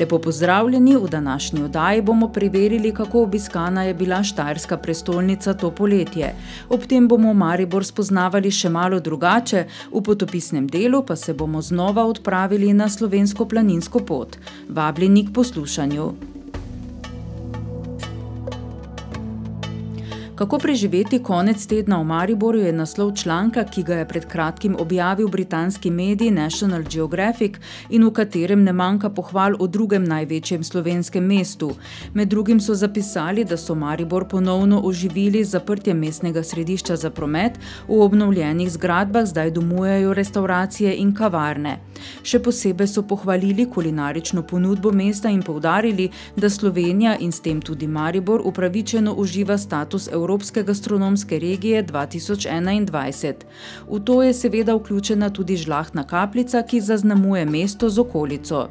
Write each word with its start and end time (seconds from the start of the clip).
Lepo 0.00 0.18
pozdravljeni, 0.18 0.96
v 0.96 1.08
današnji 1.08 1.62
oddaji 1.62 2.02
bomo 2.02 2.28
preverili, 2.28 2.94
kako 2.94 3.22
obiskana 3.22 3.82
je 3.84 3.94
bila 3.94 4.22
Štajerska 4.22 4.76
prestolnica 4.76 5.54
to 5.54 5.70
poletje. 5.70 6.34
Ob 6.68 6.86
tem 6.88 7.08
bomo 7.08 7.34
Maribor 7.34 7.84
spoznavali 7.84 8.50
še 8.50 8.70
malo 8.72 9.00
drugače, 9.00 9.66
v 9.92 10.02
potopisnem 10.02 10.66
delu 10.66 11.02
pa 11.04 11.16
se 11.16 11.34
bomo 11.34 11.60
znova 11.62 12.06
odpravili 12.06 12.72
na 12.72 12.88
slovensko 12.88 13.44
planinsko 13.44 14.00
pot. 14.00 14.38
Vabljeni 14.68 15.26
k 15.26 15.34
poslušanju. 15.34 16.39
Kako 20.40 20.58
preživeti 20.58 21.18
konec 21.18 21.66
tedna 21.66 21.98
v 22.00 22.04
Mariboru 22.04 22.58
je 22.58 22.72
naslov 22.72 23.12
članka, 23.12 23.60
ki 23.64 23.82
ga 23.82 23.94
je 23.94 24.04
pred 24.08 24.24
kratkim 24.24 24.76
objavil 24.80 25.28
britanski 25.28 25.90
medij 25.90 26.30
National 26.30 26.82
Geographic 26.82 27.58
in 27.90 28.06
v 28.06 28.10
katerem 28.10 28.62
ne 28.64 28.72
manjka 28.72 29.10
pohval 29.10 29.58
o 29.58 29.66
drugem 29.66 30.04
največjem 30.04 30.64
slovenskem 30.64 31.26
mestu. 31.26 31.74
Med 32.14 32.28
drugim 32.28 32.60
so 32.60 32.74
zapisali, 32.74 33.44
da 33.44 33.56
so 33.56 33.74
Maribor 33.74 34.24
ponovno 34.28 34.80
oživili 34.84 35.44
zaprtje 35.44 35.94
mestnega 35.94 36.42
središča 36.42 36.96
za 36.96 37.10
promet, 37.10 37.60
v 37.88 38.00
obnovljenih 38.00 38.72
zgradbah 38.72 39.26
zdaj 39.26 39.50
domujejo 39.50 40.14
restauracije 40.14 40.96
in 40.96 41.12
kavarne. 41.14 41.76
Še 42.22 42.40
posebej 42.40 42.88
so 42.88 43.02
pohvalili 43.02 43.68
kulinarično 43.68 44.42
ponudbo 44.42 44.88
mesta 44.92 45.28
in 45.28 45.42
povdarili, 45.42 46.08
da 46.36 46.48
Slovenija 46.50 47.18
in 47.20 47.32
s 47.32 47.40
tem 47.40 47.60
tudi 47.60 47.86
Maribor 47.86 48.40
upravičeno 48.44 49.14
uživa 49.14 49.58
status 49.58 50.08
Evropske 50.08 50.29
Evropske 50.30 50.62
gastronomske 50.62 51.38
regije 51.38 51.84
2021. 51.84 53.34
V 53.90 53.98
to 54.04 54.22
je 54.22 54.34
seveda 54.34 54.74
vključena 54.74 55.30
tudi 55.30 55.56
žlahtna 55.56 56.04
kapljica, 56.06 56.62
ki 56.62 56.80
zaznamuje 56.80 57.44
mesto 57.46 57.90
z 57.90 57.98
okolico. 57.98 58.68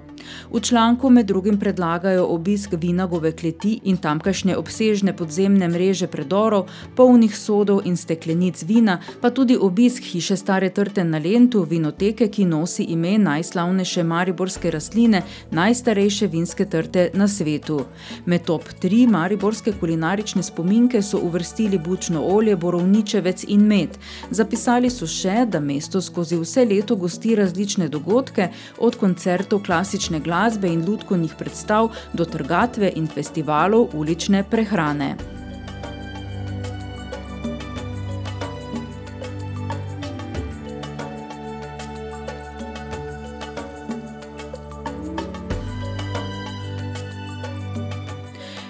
V 0.51 0.59
članku 0.59 1.09
med 1.09 1.25
drugim 1.25 1.59
predlagajo 1.59 2.25
obisk 2.25 2.73
vinagove 2.73 3.31
kleti 3.31 3.79
in 3.83 3.97
tamkajšnje 3.97 4.57
obsežne 4.57 5.13
podzemne 5.13 5.67
mreže 5.67 6.07
predorov, 6.07 6.67
polnih 6.95 7.37
sodov 7.37 7.81
in 7.85 7.97
steklenic 7.97 8.63
vina, 8.63 8.99
pa 9.21 9.29
tudi 9.29 9.57
obisk 9.57 10.03
hiše 10.03 10.37
Stare 10.37 10.69
Trte 10.69 11.03
na 11.03 11.17
Lentu, 11.17 11.63
vinoteke, 11.63 12.27
ki 12.27 12.45
nosi 12.45 12.83
ime 12.83 13.17
najslavnejše 13.17 14.03
mariborske 14.03 14.71
rastline, 14.71 15.21
najstarejše 15.51 16.27
vinske 16.27 16.65
trte 16.65 17.09
na 17.13 17.27
svetu. 17.27 17.85
Med 18.25 18.45
top 18.45 18.63
3 18.81 19.07
mariborske 19.07 19.73
kulinarične 19.79 20.43
spominke 20.43 21.01
so 21.01 21.19
uvrstili 21.23 21.77
bučno 21.77 22.23
olje, 22.25 22.55
borovničevec 22.55 23.45
in 23.47 23.67
med. 23.67 23.97
Zapisali 24.31 24.89
so 24.89 25.07
še, 25.07 25.45
da 25.45 25.59
mesto 25.59 26.01
skozi 26.01 26.39
vse 26.41 26.65
leto 26.65 26.95
gosti 26.95 27.35
različne 27.35 27.89
dogodke, 27.89 28.49
od 28.77 28.95
koncertov 28.97 29.63
klasične 29.63 30.08
klasične 30.09 30.19
glasbe 30.19 30.67
in 30.67 30.85
lutkovnih 30.85 31.35
predstav 31.37 31.89
do 32.13 32.25
trgatve 32.25 32.91
in 32.95 33.07
festivalov 33.07 33.89
ulične 33.93 34.43
prehrane. 34.43 35.38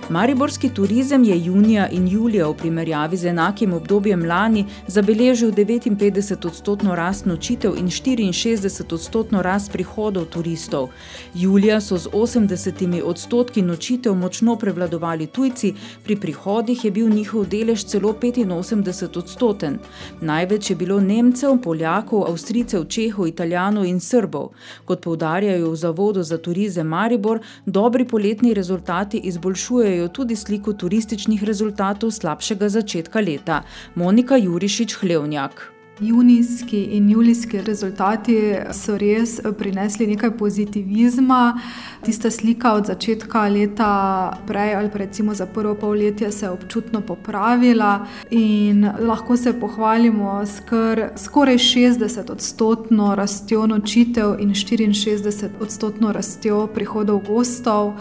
Mariborski 0.10 0.70
turizem 0.70 1.24
je 1.24 1.46
junija 1.46 1.88
in 1.90 2.08
julija 2.08 2.48
v 2.48 2.54
primerjavi 2.58 3.18
z 3.18 3.26
enakim 3.26 3.74
obdobjem 3.74 4.26
lani 4.26 4.66
zabeležil 4.88 5.52
59-odstotno 5.52 6.96
rast 6.96 7.26
nočitev 7.26 7.76
in 7.78 7.88
64-odstotno 7.88 9.42
rast 9.42 9.72
prihodov 9.72 10.26
turistov. 10.26 10.90
Julija 11.36 11.82
so 11.82 11.98
z 11.98 12.10
80 12.14 13.02
odstotki 13.04 13.62
nočitev 13.62 14.16
močno 14.16 14.56
prevladovali 14.56 15.28
tujci, 15.28 15.74
pri 16.04 16.16
prihodih 16.16 16.86
je 16.86 16.92
bil 16.92 17.10
njihov 17.10 17.46
delež 17.46 17.86
celo 17.86 18.14
85 18.14 19.18
odstoten. 19.18 19.78
Največ 20.22 20.70
je 20.70 20.76
bilo 20.76 21.00
Nemcev, 21.00 21.62
Poljakov, 21.62 22.26
Avstricev, 22.32 22.86
Čehov, 22.86 23.28
Italijanov 23.28 23.86
in 23.86 24.00
Srbov. 24.00 24.50
Kot 24.86 25.02
poudarjajo 25.02 25.70
v 25.72 25.76
Zavodu 25.76 26.24
za 26.24 26.38
turizem 26.38 26.88
Maribor, 26.88 27.40
dobri 27.66 28.06
poletni 28.06 28.54
rezultati 28.54 29.18
izboljšujejo 29.18 29.99
kažejo 30.00 30.08
tudi 30.08 30.36
sliko 30.36 30.74
turističnih 30.74 31.44
rezultatov 31.44 32.12
slabšega 32.12 32.70
začetka 32.70 33.20
leta. 33.20 33.64
Monika 33.96 34.38
Jurišič 34.38 34.96
Hlevnjak. 35.02 35.72
Junijski 36.00 36.84
in 36.96 37.10
julijski 37.10 37.62
rezultati 37.62 38.56
so 38.72 38.98
res 38.98 39.42
prinesli 39.58 40.08
nekaj 40.08 40.32
pozitivizma. 40.38 41.60
Tista 42.06 42.32
slika 42.32 42.74
od 42.74 42.86
začetka 42.88 43.48
leta, 43.48 44.38
prej 44.48 44.76
ali 44.76 44.90
recimo 44.94 45.34
za 45.34 45.46
prvo 45.46 45.76
polletje, 45.76 46.32
se 46.32 46.46
je 46.46 46.50
občutno 46.50 47.02
popravila 47.02 48.06
in 48.32 48.88
lahko 49.00 49.38
se 49.38 49.60
pohvalimo 49.60 50.46
s 50.46 50.62
kar 50.70 51.10
skoraj 51.18 51.58
60-odstotno 51.58 53.16
rastjo 53.16 53.68
nočitev 53.68 54.40
in 54.40 54.50
64-odstotno 54.50 56.14
rastjo 56.14 56.68
prihodov 56.68 57.20
gostov. 57.28 57.94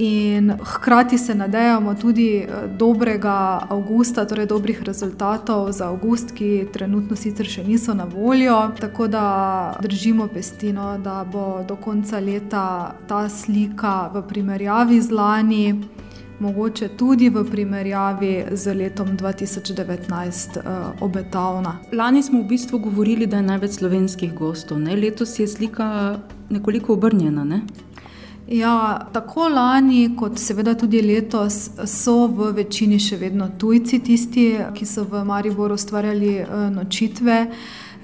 In 0.00 0.52
hkrati 0.64 1.18
se 1.18 1.34
nadejamo 1.34 1.94
tudi 1.94 2.36
eh, 2.36 2.46
dobrega 2.76 3.66
avgusta, 3.68 4.24
torej 4.24 4.46
dobrih 4.46 4.82
rezultatov 4.82 5.72
za 5.72 5.88
avgust, 5.88 6.30
ki 6.32 6.68
trenutno 6.72 7.16
sicer 7.16 7.46
še 7.46 7.64
niso 7.66 7.94
na 7.94 8.04
voljo. 8.06 8.60
Tako 8.78 9.08
da 9.10 9.24
držimo 9.82 10.28
pestino, 10.28 10.92
da 11.02 11.24
bo 11.32 11.64
do 11.68 11.76
konca 11.76 12.20
leta 12.20 12.94
ta 13.08 13.28
slika 13.28 14.10
v 14.14 14.22
primerjavi 14.28 15.00
z 15.02 15.10
lani. 15.10 15.64
Mogoče 16.38 16.88
tudi 16.94 17.26
v 17.34 17.42
primerjavi 17.50 18.54
z 18.54 18.74
letom 18.74 19.16
2019 19.18 20.14
uh, 20.14 20.62
eh, 20.62 21.02
obetavna. 21.02 21.74
Lani 21.92 22.22
smo 22.22 22.44
v 22.44 22.52
bistvu 22.54 22.78
govorili, 22.78 23.26
da 23.26 23.42
je 23.42 23.50
največ 23.50 23.80
slovenskih 23.80 24.34
gostov, 24.34 24.78
ne? 24.78 24.94
letos 24.96 25.38
je 25.38 25.48
slika 25.48 26.20
nekoliko 26.50 26.94
obrnjena. 26.94 27.44
Ne? 27.44 27.62
Ja, 28.50 29.08
tako 29.12 29.48
lani, 29.48 30.16
kot 30.16 30.38
seveda 30.40 30.72
tudi 30.74 31.02
letos, 31.04 31.56
so 31.84 32.26
v 32.32 32.52
večini 32.56 32.96
še 32.96 33.18
vedno 33.20 33.50
tujci, 33.60 33.98
tisti, 34.00 34.46
ki 34.74 34.86
so 34.88 35.04
v 35.04 35.20
Mariboru 35.28 35.76
ustvarjali 35.76 36.32
eh, 36.40 36.54
nočitve. 36.72 37.36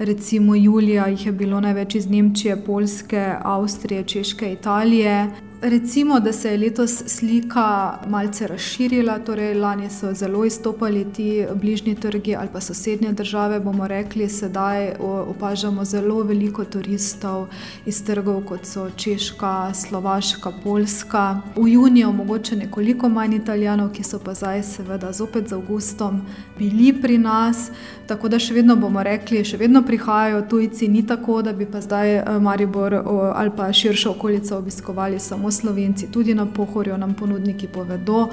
Recimo 0.05 0.55
julija 0.55 1.07
jih 1.07 1.25
je 1.25 1.31
bilo 1.31 1.59
največ 1.63 1.95
iz 1.95 2.05
Nemčije, 2.11 2.59
Poljske, 2.61 3.25
Avstrije, 3.41 4.03
Češke, 4.03 4.51
Italije. 4.53 5.15
Recimo, 5.61 6.19
da 6.19 6.33
se 6.33 6.51
je 6.51 6.57
letos 6.57 7.03
slika 7.07 7.97
malce 8.07 8.47
razširila, 8.47 9.19
torej 9.19 9.53
lani 9.53 9.89
so 9.89 10.13
zelo 10.13 10.45
izstopali 10.45 11.05
ti 11.13 11.45
bližnji 11.55 11.95
trgi 11.95 12.35
ali 12.35 12.49
pa 12.53 12.61
sosednje 12.61 13.11
države. 13.11 13.59
bomo 13.59 13.87
rekli, 13.87 14.29
sedaj 14.29 14.93
opažamo 14.99 15.85
zelo 15.85 16.23
veliko 16.23 16.65
turistov 16.65 17.47
iz 17.85 18.05
trgov, 18.05 18.41
kot 18.45 18.65
so 18.65 18.89
Češka, 18.95 19.73
Slovaška, 19.73 20.51
Poljska. 20.63 21.41
V 21.55 21.67
juniju 21.67 22.11
mogoče 22.11 22.55
nekoliko 22.55 23.09
manj 23.09 23.35
italijanov, 23.35 23.91
ki 23.91 24.03
so 24.03 24.19
pa 24.19 24.33
zdaj, 24.33 24.63
seveda, 24.63 25.11
zopet 25.11 25.47
z 25.49 25.53
avgustom 25.53 26.21
bili 26.59 27.01
pri 27.01 27.17
nas. 27.17 27.71
Tako 28.07 28.29
da 28.29 28.39
še 28.39 28.53
vedno 28.53 28.75
bomo 28.75 29.03
rekli, 29.03 29.45
še 29.45 29.57
vedno 29.57 29.81
prihajajo 29.81 30.41
tujci, 30.49 30.87
ni 30.87 31.07
tako, 31.07 31.41
da 31.41 31.53
bi 31.53 31.65
pa 31.65 31.81
zdaj 31.81 32.15
eh, 32.15 32.39
Maribor 32.39 32.93
ali 33.35 33.51
pa 33.57 33.73
širšo 33.73 34.11
okolico 34.11 34.57
obiskovali 34.57 35.19
samo 35.19 35.44
Slovenci, 35.51 36.11
tudi 36.11 36.33
na 36.33 36.45
pohorju 36.45 36.97
nam 36.97 37.13
ponudniki 37.13 37.67
povedo, 37.67 38.29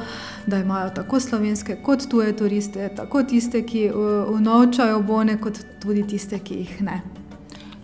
da 0.46 0.58
imajo 0.58 0.90
tako 0.90 1.20
slovenske 1.20 1.76
kot 1.82 2.06
tuje 2.10 2.36
turiste, 2.36 2.88
tako 2.96 3.22
tiste, 3.22 3.62
ki 3.66 3.90
unovčajo 4.28 5.02
bone, 5.02 5.40
kot 5.40 5.58
tudi 5.82 6.06
tiste, 6.06 6.38
ki 6.38 6.54
jih 6.54 6.82
ne. 6.82 7.02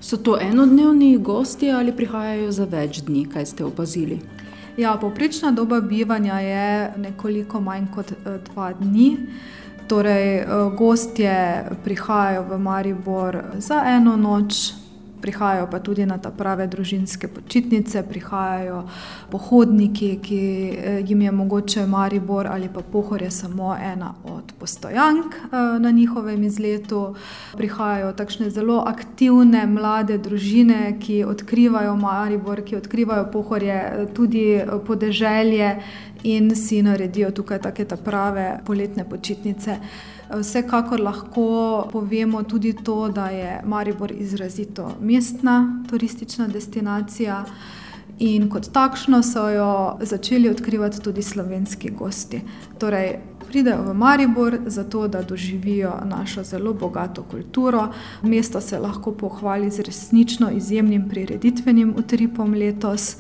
So 0.01 0.17
to 0.17 0.39
enodnevni 0.41 1.19
gosti 1.19 1.71
ali 1.71 1.93
prihajajo 1.93 2.53
za 2.53 2.65
več 2.65 3.03
dni, 3.03 3.27
kaj 3.33 3.47
ste 3.47 3.65
opazili? 3.65 4.21
Ja, 4.79 4.95
povprečna 5.01 5.51
doba 5.51 5.81
bivanja 5.81 6.39
je 6.41 6.93
nekoliko 6.97 7.61
manj 7.61 7.89
kot 7.95 8.13
eh, 8.13 8.39
dva 8.51 8.73
dni. 8.73 9.17
Torej, 9.89 10.45
gostje 10.77 11.65
prihajajo 11.85 12.43
v 12.51 12.59
Maribor 12.61 13.39
za 13.57 13.81
eno 13.89 14.17
noč, 14.17 14.75
prihajajo 15.21 15.67
pa 15.71 15.79
tudi 15.79 16.07
na 16.07 16.19
ta 16.19 16.31
prave 16.31 16.67
družinske 16.67 17.29
počitnice, 17.29 18.03
prihajajo 18.09 18.83
pohodniki, 19.31 20.19
ki 20.23 20.41
eh, 20.71 21.03
jim 21.07 21.23
je 21.23 21.33
mogoče 21.33 21.87
Maribor 21.87 22.47
ali 22.47 22.69
pa 22.75 22.81
Pohorje 22.83 23.31
samo 23.31 23.77
ena 23.77 24.15
od 24.25 24.53
postojank 24.59 25.35
eh, 25.35 25.79
na 25.81 25.91
njihovem 25.91 26.45
izletu. 26.45 27.15
Prihajajo 27.57 28.13
takšne 28.13 28.51
zelo 28.51 28.83
aktivne 28.87 29.67
mlade 29.67 30.19
družine, 30.19 30.99
ki 31.01 31.25
odkrivajo 31.25 31.97
Maribor, 31.97 32.63
ki 32.65 32.77
odkrivajo 32.77 33.31
Pohorje, 33.33 33.75
eh, 33.75 34.07
tudi 34.15 34.61
podeželje 34.87 35.77
in 36.23 36.57
si 36.57 36.83
naredijo 36.83 37.31
tukaj 37.31 37.61
take 37.63 37.85
prave 38.05 38.61
poletne 38.67 39.05
počitnice. 39.05 39.79
Vsekakor 40.37 41.01
lahko 41.01 41.89
povemo 41.93 42.43
tudi 42.43 42.73
to, 42.85 43.09
da 43.09 43.27
je 43.27 43.61
Maribor 43.65 44.13
izrazito 44.13 44.91
mestna 45.01 45.85
turistična 45.91 46.49
destinacija. 46.49 47.45
In 48.19 48.49
kot 48.51 48.73
takšno 48.73 49.23
so 49.23 49.49
jo 49.49 49.99
začeli 50.01 50.49
odkrivati 50.51 51.01
tudi 51.01 51.23
slovenski 51.23 51.91
gosti. 51.91 52.41
Torej, 52.79 53.19
pridejo 53.49 53.83
v 53.83 53.95
Maribor 53.95 54.59
zato, 54.67 55.09
da 55.09 55.23
doživijo 55.23 55.93
našo 56.05 56.43
zelo 56.43 56.73
bogato 56.73 57.23
kulturo. 57.23 57.89
Mesto 58.23 58.61
se 58.61 58.79
lahko 58.79 59.13
pohvali 59.13 59.71
z 59.71 59.81
resnično 59.81 60.51
izjemnim 60.51 61.09
prireditvenim 61.09 61.95
utripom 61.97 62.55
letos. 62.55 63.17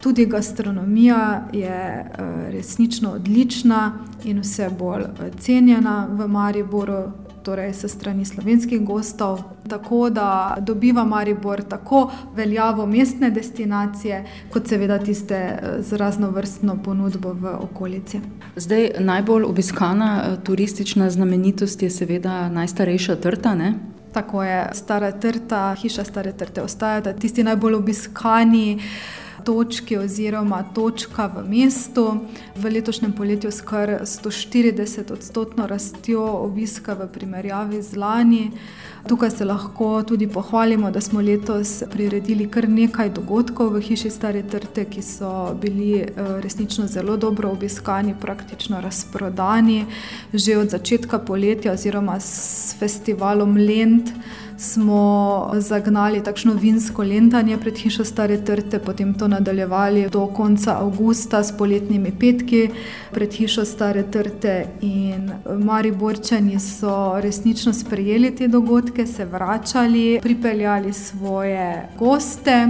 Tudi 0.00 0.26
gastronomija 0.26 1.44
je 1.52 1.68
eh, 1.68 2.50
resnično 2.50 3.10
odlična 3.10 3.92
in 4.24 4.40
vse 4.40 4.70
bolj 4.78 5.02
eh, 5.02 5.30
cenjena 5.38 6.08
v 6.10 6.28
Mariboru, 6.28 7.02
torej 7.42 7.74
se 7.74 7.88
strani 7.88 8.24
slovenskih 8.24 8.84
gostov. 8.84 9.42
Tako 9.68 10.10
da 10.10 10.56
dobiva 10.60 11.04
Maribor 11.04 11.62
tako 11.62 12.10
veljavo 12.36 12.86
mestne 12.86 13.30
destinacije, 13.30 14.24
kot 14.52 14.68
seveda 14.68 14.98
tiste 14.98 15.34
eh, 15.34 15.82
z 15.82 15.92
raznovrstno 15.92 16.78
ponudbo 16.84 17.32
v 17.32 17.54
okolici. 17.60 18.20
Zdaj, 18.56 18.90
najbolj 18.98 19.44
obiskana 19.44 20.36
turistična 20.44 21.10
znamenitost 21.10 21.82
je 21.82 21.90
seveda 21.90 22.48
najstarejša 22.48 23.16
trta. 23.16 23.54
Ne? 23.54 23.74
Tako 24.12 24.44
je, 24.44 24.68
stara 24.72 25.12
trta, 25.12 25.74
hiša 25.74 26.04
stare 26.04 26.32
trte 26.32 26.62
ostaja, 26.62 27.12
tisti 27.12 27.44
najbolj 27.44 27.74
obiskani 27.74 28.78
točki 29.44 29.96
oziroma 29.96 30.62
točka 30.74 31.26
v 31.26 31.44
mestu. 31.48 32.20
V 32.56 32.70
letošnjem 32.70 33.12
poletju 33.12 33.50
s 33.50 33.60
kar 33.60 34.00
140 34.02 35.12
odstotno 35.12 35.66
rastjo 35.66 36.24
obiska 36.24 36.94
v 36.94 37.08
primerjavi 37.12 37.82
z 37.82 37.96
lani. 37.96 38.50
Tukaj 39.08 39.30
se 39.30 39.44
lahko 39.44 40.02
tudi 40.02 40.28
pohvalimo, 40.28 40.90
da 40.90 41.00
smo 41.00 41.20
letos 41.20 41.82
priredili 41.90 42.50
kar 42.50 42.68
nekaj 42.68 43.10
dogodkov 43.10 43.72
v 43.72 43.80
hiši 43.80 44.10
Stare 44.10 44.42
Trte, 44.42 44.84
ki 44.84 45.02
so 45.02 45.54
bili 45.60 45.94
eh, 46.00 46.10
resnično 46.42 46.86
zelo 46.86 47.16
dobro 47.16 47.50
obiskani, 47.50 48.14
praktično 48.20 48.80
razprodani 48.80 49.86
že 50.32 50.58
od 50.58 50.70
začetka 50.70 51.18
poletja 51.18 51.72
oziroma 51.72 52.20
s 52.20 52.76
festivalom 52.78 53.56
Lent 53.56 54.12
smo 54.60 55.52
zagnali 55.56 56.22
takšno 56.24 56.54
vinsko 56.54 57.02
lentanje 57.02 57.56
pred 57.58 57.78
hišo 57.78 58.04
Stare 58.04 58.36
Trte, 58.44 58.78
potem 58.78 59.14
to 59.14 59.28
nadaljevali 59.28 60.08
do 60.12 60.26
konca 60.26 60.76
avgusta 60.78 61.42
s 61.44 61.56
poletnimi 61.58 62.12
petki 62.20 62.68
pred 63.12 63.32
hišo 63.32 63.64
Stare 63.64 64.02
Trte. 64.02 64.66
In 64.80 65.30
Mariborčani 65.64 66.60
so 66.60 67.20
resnično 67.20 67.72
sprejeli 67.72 68.34
te 68.36 68.48
dogodke, 68.48 69.06
se 69.06 69.24
vračali, 69.24 70.20
pripeljali 70.22 70.92
svoje 70.92 71.88
goste. 71.98 72.66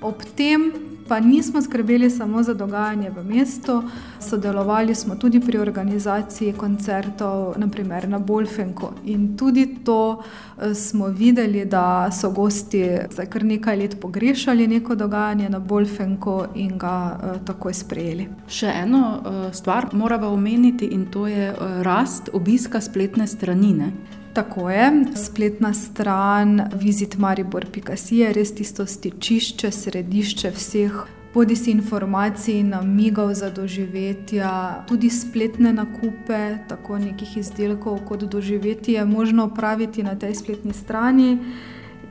Ob 0.00 0.24
tem 0.36 0.83
pa 1.08 1.20
nismo 1.20 1.62
skrbeli 1.62 2.10
samo 2.10 2.42
za 2.42 2.54
dogajanje 2.54 3.10
v 3.10 3.24
mestu, 3.24 3.82
sodelovali 4.20 4.94
smo 4.94 5.16
tudi 5.16 5.40
pri 5.40 5.58
organizaciji 5.58 6.52
koncertov, 6.52 7.54
naprimer 7.56 8.08
na 8.08 8.18
Bolfenku. 8.18 8.88
In 9.04 9.36
tudi 9.36 9.84
to 9.84 10.22
eh, 10.58 10.74
smo 10.74 11.06
videli, 11.06 11.64
da 11.64 12.10
so 12.10 12.30
gosti 12.30 12.98
za 13.10 13.26
kar 13.26 13.44
nekaj 13.44 13.76
let 13.76 14.00
pogrešali 14.00 14.66
neko 14.66 14.94
dogajanje 14.94 15.48
na 15.48 15.58
Bolfenku 15.58 16.42
in 16.54 16.78
ga 16.78 17.18
uh, 17.22 17.46
takoj 17.46 17.74
sprejeli. 17.74 18.28
Še 18.48 18.72
eno 18.82 19.00
uh, 19.00 19.52
stvar 19.52 19.88
moramo 19.92 20.28
omeniti 20.28 20.86
in 20.86 21.06
to 21.06 21.26
je 21.26 21.54
rast 21.82 22.30
obiska 22.32 22.80
spletne 22.80 23.26
stranine. 23.26 23.92
Tako 24.34 24.70
je, 24.70 25.04
spletna 25.14 25.74
stran 25.74 26.62
vizitmaribor.si 26.74 28.16
je 28.16 28.32
res 28.32 28.50
tisto 28.54 28.86
stičišče, 28.86 29.70
središče 29.70 30.50
vseh. 30.50 30.96
Bodi 31.34 31.54
si 31.56 31.70
informacij, 31.70 32.62
namigov 32.66 33.30
za 33.34 33.50
doživetja, 33.50 34.82
tudi 34.88 35.10
spletne 35.10 35.72
nakupe, 35.72 36.58
tako 36.68 36.98
nekih 36.98 37.36
izdelkov 37.36 38.00
kot 38.08 38.26
doživetje 38.26 38.94
je 38.94 39.04
možno 39.04 39.44
opraviti 39.44 40.02
na 40.02 40.18
tej 40.18 40.34
spletni 40.34 40.72
strani. 40.72 41.38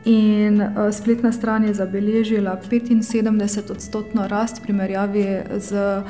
In 0.05 0.61
uh, 0.61 0.91
spletna 0.91 1.31
stran 1.31 1.63
je 1.63 1.73
zabeležila 1.73 2.59
75-odstotno 2.71 4.27
rast 4.27 4.59
v 4.59 4.63
primerjavi 4.63 5.27
z 5.59 6.03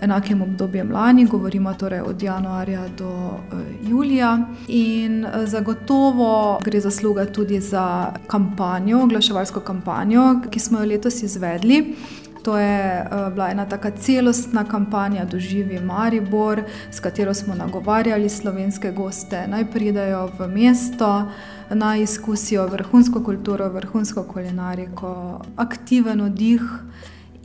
enakim 0.00 0.42
obdobjem 0.42 0.92
lani, 0.92 1.26
govorimo 1.26 1.74
torej 1.74 2.00
od 2.00 2.22
januarja 2.22 2.88
do 2.98 3.10
uh, 3.10 3.60
julija. 3.88 4.38
In 4.68 5.24
uh, 5.24 5.30
zagotovo 5.44 6.60
gre 6.64 6.80
zasluga 6.80 7.26
tudi 7.26 7.60
za 7.60 8.12
kampanjo, 8.26 9.02
oglaševalsko 9.02 9.60
kampanjo, 9.60 10.40
ki 10.50 10.60
smo 10.60 10.78
jo 10.78 10.86
letos 10.86 11.22
izvedli. 11.22 11.96
To 12.42 12.58
je 12.58 13.06
uh, 13.10 13.32
bila 13.32 13.50
ena 13.50 13.68
tako 13.68 13.90
celostna 13.90 14.64
kampanja 14.64 15.24
Doživi 15.24 15.80
Maribor, 15.80 16.62
s 16.90 17.00
katero 17.00 17.34
smo 17.34 17.54
nagovarjali 17.54 18.28
slovenske 18.28 18.92
goste, 18.92 19.46
naj 19.46 19.70
pridajo 19.70 20.30
v 20.38 20.48
mesto, 20.48 21.30
naj 21.70 22.02
izkusijo 22.02 22.66
vrhunsko 22.66 23.24
kulturo, 23.24 23.68
vrhunsko 23.68 24.22
kulinariko, 24.22 25.40
aktiven 25.56 26.20
oddih. 26.20 26.62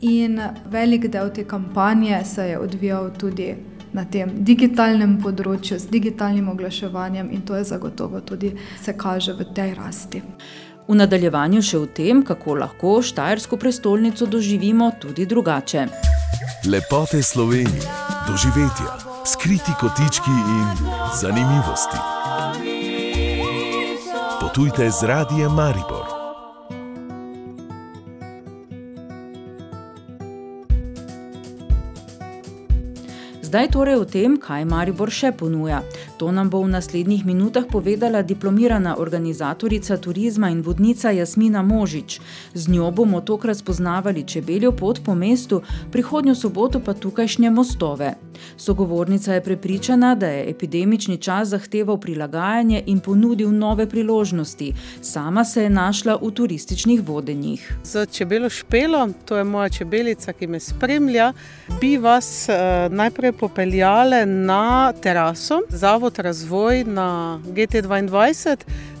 In 0.00 0.40
velik 0.70 1.08
del 1.08 1.30
te 1.32 1.44
kampanje 1.44 2.24
se 2.24 2.42
je 2.42 2.58
odvijal 2.58 3.10
tudi 3.18 3.54
na 3.92 4.04
tem 4.04 4.32
digitalnem 4.44 5.16
področju, 5.22 5.78
z 5.80 5.88
digitalnim 5.88 6.50
oglaševanjem, 6.52 7.30
in 7.32 7.44
to 7.48 7.56
je 7.56 7.64
zagotovo 7.64 8.20
tudi 8.20 8.52
se 8.82 8.92
kaže 8.92 9.32
v 9.32 9.46
tej 9.56 9.74
rasti. 9.78 10.22
V 10.86 10.94
nadaljevanju 10.94 11.62
še 11.66 11.78
o 11.80 11.86
tem, 11.90 12.20
kako 12.22 12.60
lahko 12.60 13.00
Štajersko 13.02 13.56
prestolnico 13.58 14.26
doživimo 14.30 14.92
tudi 15.00 15.26
drugače. 15.26 15.88
Lepote 16.70 17.22
Slovenije, 17.22 17.88
doživetja, 18.28 18.92
skriti 19.26 19.74
kotički 19.80 20.30
in 20.30 20.92
zanimivosti. 21.18 21.98
Potujte 24.40 24.90
z 24.90 25.02
radijem 25.10 25.50
Maribor. 25.56 26.15
Zdaj 33.56 33.70
torej 33.72 33.96
o 33.96 34.04
tem, 34.04 34.34
kaj 34.36 34.66
Maribor 34.68 35.08
še 35.08 35.30
ponuja. 35.32 35.78
To 36.20 36.28
nam 36.28 36.50
bo 36.52 36.58
v 36.60 36.74
naslednjih 36.74 37.22
minutah 37.24 37.64
povedala 37.64 38.20
diplomirana 38.20 38.98
organizatorica 39.00 39.96
turizma 39.96 40.50
in 40.52 40.60
vodnica 40.60 41.08
Jasmina 41.08 41.62
Možič. 41.64 42.18
Z 42.52 42.68
njo 42.68 42.90
bomo 42.92 43.22
tokrat 43.24 43.56
spoznavali 43.56 44.26
čebeljo 44.28 44.74
pot 44.76 45.00
po 45.00 45.14
mestu, 45.16 45.62
prihodnjo 45.88 46.34
soboto 46.36 46.82
pa 46.84 46.92
tukajšnje 46.92 47.50
mostove. 47.50 48.10
Sogovornica 48.60 49.34
je 49.34 49.40
prepričana, 49.40 50.14
da 50.14 50.28
je 50.28 50.50
epidemični 50.50 51.16
čas 51.16 51.48
zahteval 51.48 51.96
prilagajanje 51.96 52.82
in 52.86 53.00
ponudil 53.00 53.48
nove 53.56 53.88
priložnosti. 53.88 54.74
Sama 55.00 55.44
se 55.44 55.62
je 55.62 55.70
našla 55.70 56.18
v 56.20 56.30
turističnih 56.30 57.00
vodenjih. 57.00 57.64
Z 57.84 58.06
čebelo 58.12 58.52
Špelo, 58.52 59.08
to 59.24 59.40
je 59.40 59.44
moja 59.44 59.68
čebelica, 59.68 60.32
ki 60.32 60.46
me 60.46 60.60
spremlja, 60.60 61.32
bi 61.80 61.96
vas 61.96 62.48
uh, 62.52 62.92
najprej 62.92 63.32
popeljale 63.48 64.26
na 64.26 64.92
teraso, 65.02 65.60
Zavod 65.68 66.18
Razvoj 66.18 66.84
na 66.84 67.40
GT2. 67.46 68.56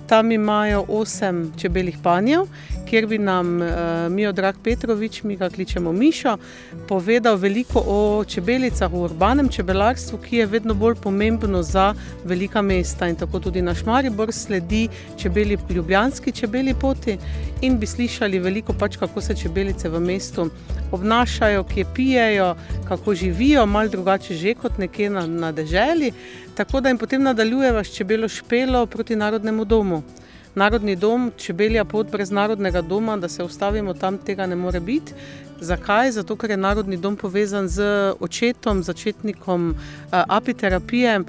Tam 0.06 0.32
imajo 0.32 0.84
osem 0.88 1.52
čebeljih 1.58 1.98
panjev 2.02 2.40
kjer 2.86 3.06
bi 3.06 3.18
nam 3.18 3.60
uh, 3.60 3.68
Mijo 4.10 4.32
Drag 4.32 4.56
Petrovič, 4.62 5.22
mi 5.22 5.36
ga 5.36 5.50
kličemo 5.50 5.92
Mišo, 5.92 6.36
povedal 6.88 7.36
veliko 7.36 7.82
o 7.86 8.24
čebelicah, 8.24 8.92
o 8.92 9.04
urbanem 9.04 9.48
čebelarstvu, 9.48 10.18
ki 10.18 10.36
je 10.36 10.46
vedno 10.46 10.74
bolj 10.74 10.94
pomembno 11.02 11.62
za 11.62 11.94
velika 12.24 12.62
mesta. 12.62 13.08
In 13.08 13.16
tako 13.16 13.40
tudi 13.40 13.62
naš 13.62 13.84
Maribor 13.84 14.32
sledi 14.32 14.88
čebeli, 15.18 15.58
ljubljanski 15.70 16.32
čebeli 16.32 16.74
poti 16.74 17.18
in 17.60 17.78
bi 17.78 17.86
slišali 17.86 18.38
veliko 18.38 18.72
pač, 18.72 18.96
kako 18.96 19.20
se 19.20 19.36
čebelice 19.36 19.88
v 19.88 20.00
mestu 20.00 20.50
obnašajo, 20.92 21.64
kje 21.64 21.84
pijejo, 21.94 22.54
kako 22.88 23.14
živijo, 23.14 23.66
malo 23.66 23.88
drugače 23.88 24.34
že 24.34 24.54
kot 24.54 24.78
nekje 24.78 25.10
na, 25.10 25.26
na 25.26 25.52
deželi. 25.52 26.12
Tako 26.54 26.80
da 26.80 26.88
jim 26.88 26.98
potem 26.98 27.22
nadaljujeva 27.22 27.84
s 27.84 27.94
čebelo 27.96 28.28
špelo 28.28 28.86
proti 28.86 29.16
Narodnemu 29.16 29.64
domu. 29.64 30.02
Narodni 30.56 30.94
dom, 30.96 31.32
čebelja 31.36 31.82
pot 31.84 32.08
brez 32.08 32.30
narodnega 32.32 32.80
doma, 32.82 33.16
da 33.20 33.28
se 33.28 33.44
ustavimo 33.44 33.92
tam, 33.94 34.16
tega 34.18 34.46
ne 34.46 34.56
more 34.56 34.80
biti. 34.80 35.12
Zakaj? 35.60 36.10
Zato, 36.12 36.36
ker 36.36 36.50
je 36.50 36.56
narodni 36.56 36.96
dom 36.96 37.16
povezan 37.16 37.68
z 37.68 37.82
očetom, 38.20 38.82
začetnikom 38.82 39.70
uh, 39.70 39.76
apiterapije, 40.12 41.20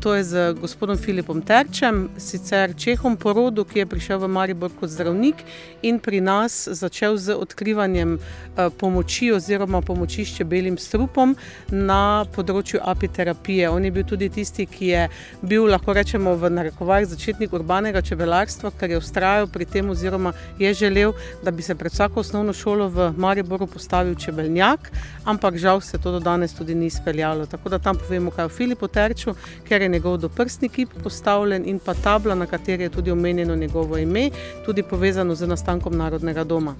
to 0.00 0.14
je 0.14 0.24
z 0.24 0.52
gospodom 0.60 0.98
Filipom 0.98 1.42
Terčem, 1.42 2.10
sicer 2.18 2.74
Čehom 2.76 3.16
po 3.16 3.32
rodu, 3.32 3.64
ki 3.64 3.78
je 3.78 3.86
prišel 3.86 4.18
v 4.20 4.28
Maribor 4.28 4.70
kot 4.80 4.92
zdravnik 4.92 5.40
in 5.82 5.98
pri 5.98 6.20
nas 6.20 6.68
začel 6.68 7.16
z 7.16 7.34
odkrivanjem 7.34 8.18
uh, 8.18 8.68
pomoči 8.68 9.32
oziroma 9.32 9.80
pomoči 9.80 10.24
s 10.28 10.36
čebelim 10.36 10.76
strupom 10.78 11.32
na 11.72 12.28
področju 12.36 12.84
apiterapije. 12.84 13.70
On 13.72 13.84
je 13.84 13.90
bil 13.90 14.04
tudi 14.04 14.28
tisti, 14.28 14.68
ki 14.68 14.86
je 14.92 15.08
bil, 15.40 15.64
lahko 15.72 15.96
rečemo, 15.96 16.36
v 16.36 16.52
narekovajih 16.52 17.08
začetnik 17.16 17.56
urbanega 17.56 18.04
čebelarstva, 18.04 18.76
ker 18.76 18.92
je 18.92 19.00
ustrajal 19.00 19.48
pri 19.48 19.64
tem 19.64 19.88
oziroma 19.88 20.36
je 20.60 20.74
želel, 20.74 21.16
da 21.42 21.50
bi 21.50 21.64
se 21.64 21.74
pred 21.74 21.92
vsako 21.92 22.20
osnovno 22.20 22.52
šolo 22.52 22.92
v 22.92 23.10
Mariboru 23.16 23.69
postavil 23.72 24.14
čebeljak, 24.14 24.90
ampak 25.24 25.56
žal 25.56 25.80
se 25.80 25.98
to 25.98 26.12
do 26.12 26.20
danes 26.20 26.54
tudi 26.54 26.74
ni 26.74 26.86
izpeljalo. 26.86 27.46
Tako 27.46 27.68
da 27.68 27.78
tam 27.78 27.96
povemo, 27.96 28.30
kaj 28.30 28.44
o 28.44 28.48
Filipu 28.48 28.88
Terču, 28.88 29.34
ker 29.68 29.82
je 29.82 29.88
njegov 29.88 30.16
doprstni 30.16 30.68
kip 30.68 30.90
postavljen 31.02 31.68
in 31.68 31.78
pa 31.78 31.94
tabla, 31.94 32.34
na 32.34 32.46
kateri 32.46 32.82
je 32.82 32.88
tudi 32.90 33.10
omenjeno 33.10 33.56
njegovo 33.56 33.98
ime, 33.98 34.30
tudi 34.66 34.82
povezano 34.82 35.34
z 35.34 35.46
nastankom 35.46 35.96
Narodnega 35.96 36.44
doma. 36.44 36.74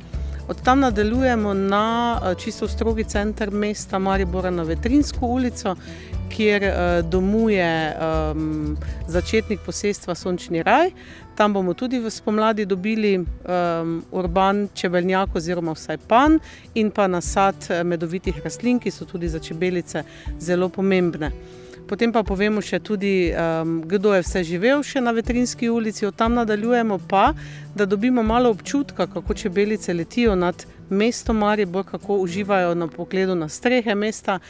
Od 0.50 0.62
tam 0.62 0.80
nadaljujemo 0.80 1.54
na 1.54 2.20
čisto 2.38 2.68
strogi 2.68 3.04
center 3.04 3.50
mesta 3.50 3.98
Maribora 3.98 4.50
na 4.50 4.62
Vetrinsko 4.62 5.26
ulico, 5.26 5.76
kjer 6.30 6.62
uh, 6.62 7.10
domuje 7.10 7.96
um, 7.96 8.76
začetnik 9.06 9.60
posestva 9.66 10.14
Sončni 10.14 10.62
raj. 10.62 10.90
Tam 11.40 11.52
bomo 11.52 11.72
tudi 11.74 11.96
v 11.98 12.10
spomladi 12.12 12.66
dobili 12.66 13.16
um, 13.16 14.02
urban 14.12 14.68
čebeljak, 14.74 15.36
oziroma 15.40 15.72
vsaj 15.72 15.96
pan, 16.08 16.36
in 16.74 16.90
pa 16.90 17.06
nasad 17.08 17.56
medovitih 17.84 18.42
rastlin, 18.44 18.76
ki 18.76 18.90
so 18.92 19.06
tudi 19.08 19.28
za 19.28 19.40
čebelice 19.40 20.02
zelo 20.36 20.68
pomembne. 20.68 21.30
Potem 21.88 22.12
pa 22.12 22.20
povemo 22.22 22.60
še 22.60 22.82
tudi, 22.84 23.32
um, 23.32 23.78
kdo 23.88 24.12
je 24.18 24.26
vse 24.26 24.42
živel 24.44 24.84
še 24.84 25.00
na 25.00 25.14
Vetrinski 25.16 25.70
ulici, 25.72 26.04
od 26.06 26.18
tam 26.20 26.36
nadaljujemo 26.36 27.00
pa, 27.08 27.32
da 27.74 27.88
dobimo 27.88 28.22
malo 28.22 28.52
občutka, 28.52 29.08
kako 29.08 29.34
čebelice 29.34 29.96
letijo 29.96 30.36
nad 30.36 30.66
mestom 30.90 31.40
Maribor, 31.40 31.88
kako 31.88 32.20
uživajo 32.20 32.74
na 32.74 32.86
pogledu 32.86 33.34
na 33.34 33.48
strehe 33.48 33.96
mesta, 33.96 34.42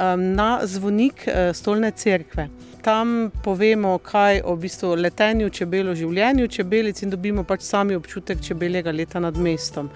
um, 0.00 0.32
na 0.32 0.64
zvonik 0.64 1.28
uh, 1.28 1.52
stolne 1.52 1.92
cerkve. 1.92 2.48
Tam 2.88 3.30
povemo, 3.44 3.98
kaj 3.98 4.40
o 4.48 4.54
bistvu 4.56 4.94
letenju 4.96 5.50
čebel, 5.52 5.90
življenju 5.92 6.46
čebelic 6.48 7.02
in 7.04 7.10
dobimo 7.12 7.42
pač 7.44 7.66
sami 7.66 7.98
občutek 7.98 8.40
čebeljega 8.40 8.94
leta 8.96 9.20
nad 9.20 9.36
mestom. 9.36 9.90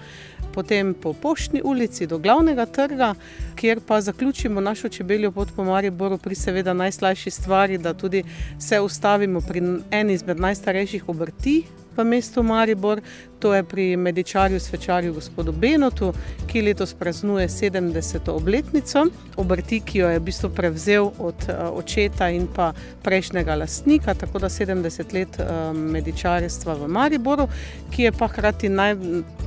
Potem 0.53 0.91
po 0.93 1.15
Poštni 1.17 1.63
ulici 1.65 2.05
do 2.05 2.19
glavnega 2.21 2.67
trga, 2.69 3.15
kjer 3.57 3.81
pa 3.87 3.97
zaključimo 4.01 4.61
našo 4.61 4.93
čebeljo 4.93 5.31
pot 5.33 5.55
po 5.55 5.65
Mariboru 5.65 6.19
pri 6.21 6.37
seveda 6.37 6.77
najslajši 6.77 7.33
stvari, 7.33 7.81
da 7.81 7.95
tudi 7.97 8.21
se 8.59 8.79
ustavimo 8.79 9.41
pri 9.41 9.63
eni 9.89 10.13
izmed 10.13 10.39
najstarejših 10.39 11.09
obrti 11.09 11.63
v 11.97 12.03
mestu 12.03 12.43
Maribor, 12.43 13.01
to 13.39 13.53
je 13.53 13.63
pri 13.63 13.97
medičarju, 13.97 14.59
svečarju 14.59 15.13
gospodu 15.13 15.51
Benotu, 15.51 16.13
ki 16.47 16.61
letos 16.61 16.93
praznuje 16.93 17.47
70. 17.47 18.29
obletnico, 18.31 19.05
obrti, 19.35 19.79
ki 19.79 19.99
jo 19.99 20.09
je 20.09 20.19
v 20.19 20.23
bistvu 20.23 20.49
prevzel 20.49 21.11
od 21.19 21.35
uh, 21.49 21.77
očeta 21.77 22.29
in 22.29 22.47
pa 22.47 22.73
prejšnjega 23.03 23.55
lastnika, 23.55 24.13
tako 24.13 24.39
da 24.39 24.49
70 24.49 25.13
let 25.13 25.39
uh, 25.39 25.75
medičarstva 25.77 26.73
v 26.73 26.87
Mariboru, 26.87 27.47
ki 27.91 28.07
je 28.07 28.11
pa 28.11 28.27
hkrati 28.27 28.69
naj, 28.69 28.95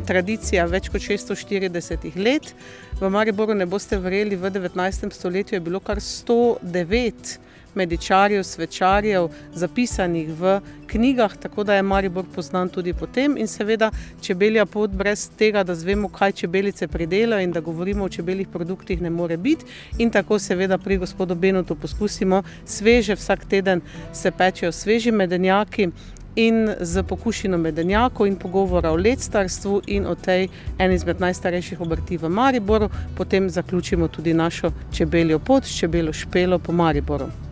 tradicija 0.06 0.66
več 0.66 0.90
kot 0.92 1.00
640 1.00 2.16
let. 2.16 2.54
V 3.00 3.10
Mariboru 3.10 3.54
ne 3.54 3.66
boste 3.66 3.98
verjeli, 3.98 4.36
v 4.36 4.50
19. 4.50 5.12
stoletju 5.12 5.56
je 5.56 5.60
bilo 5.60 5.80
kar 5.80 6.00
109 6.00 7.45
medičarjev, 7.76 8.42
svečarjev, 8.42 9.28
zapisanih 9.54 10.28
v 10.40 10.60
knjigah, 10.86 11.36
tako 11.36 11.64
da 11.64 11.74
je 11.74 11.82
Maribor 11.82 12.24
poznan 12.34 12.68
tudi 12.68 12.92
po 12.92 13.06
tem. 13.06 13.36
In 13.36 13.46
seveda, 13.46 13.90
čebelja 14.20 14.66
pot 14.66 14.90
brez 14.90 15.28
tega, 15.38 15.62
da 15.64 15.74
zvemo, 15.74 16.08
kaj 16.08 16.32
čebelice 16.32 16.88
pridelajo 16.88 17.42
in 17.42 17.52
da 17.52 17.60
govorimo 17.60 18.04
o 18.04 18.08
čebeljih 18.08 18.48
produktih, 18.48 19.02
ne 19.02 19.10
more 19.10 19.36
biti. 19.36 19.64
In 19.98 20.10
tako 20.10 20.38
seveda 20.38 20.78
pri 20.78 20.98
gospodu 20.98 21.34
Benotu 21.34 21.74
poskusimo 21.74 22.42
sveže, 22.64 23.14
vsak 23.14 23.44
teden 23.44 23.80
se 24.12 24.30
pečejo 24.30 24.72
sveži 24.72 25.12
medenjaki. 25.12 25.88
In 26.36 26.68
z 26.80 27.02
pokušino 27.02 27.58
medenjako 27.58 28.26
in 28.26 28.36
pogovora 28.36 28.90
o 28.92 28.96
ledstarstvu 28.96 29.80
in 29.86 30.06
o 30.06 30.14
tej 30.14 30.48
eni 30.78 30.94
izmed 30.94 31.20
najstarejših 31.20 31.80
obrti 31.80 32.16
v 32.16 32.28
Mariboru, 32.28 32.90
potem 33.16 33.50
zaključimo 33.50 34.08
tudi 34.08 34.34
našo 34.34 34.72
čebeljo 34.92 35.38
pot, 35.38 35.64
čebeljo 35.78 36.12
špelo 36.12 36.58
po 36.58 36.72
Mariboru. 36.72 37.45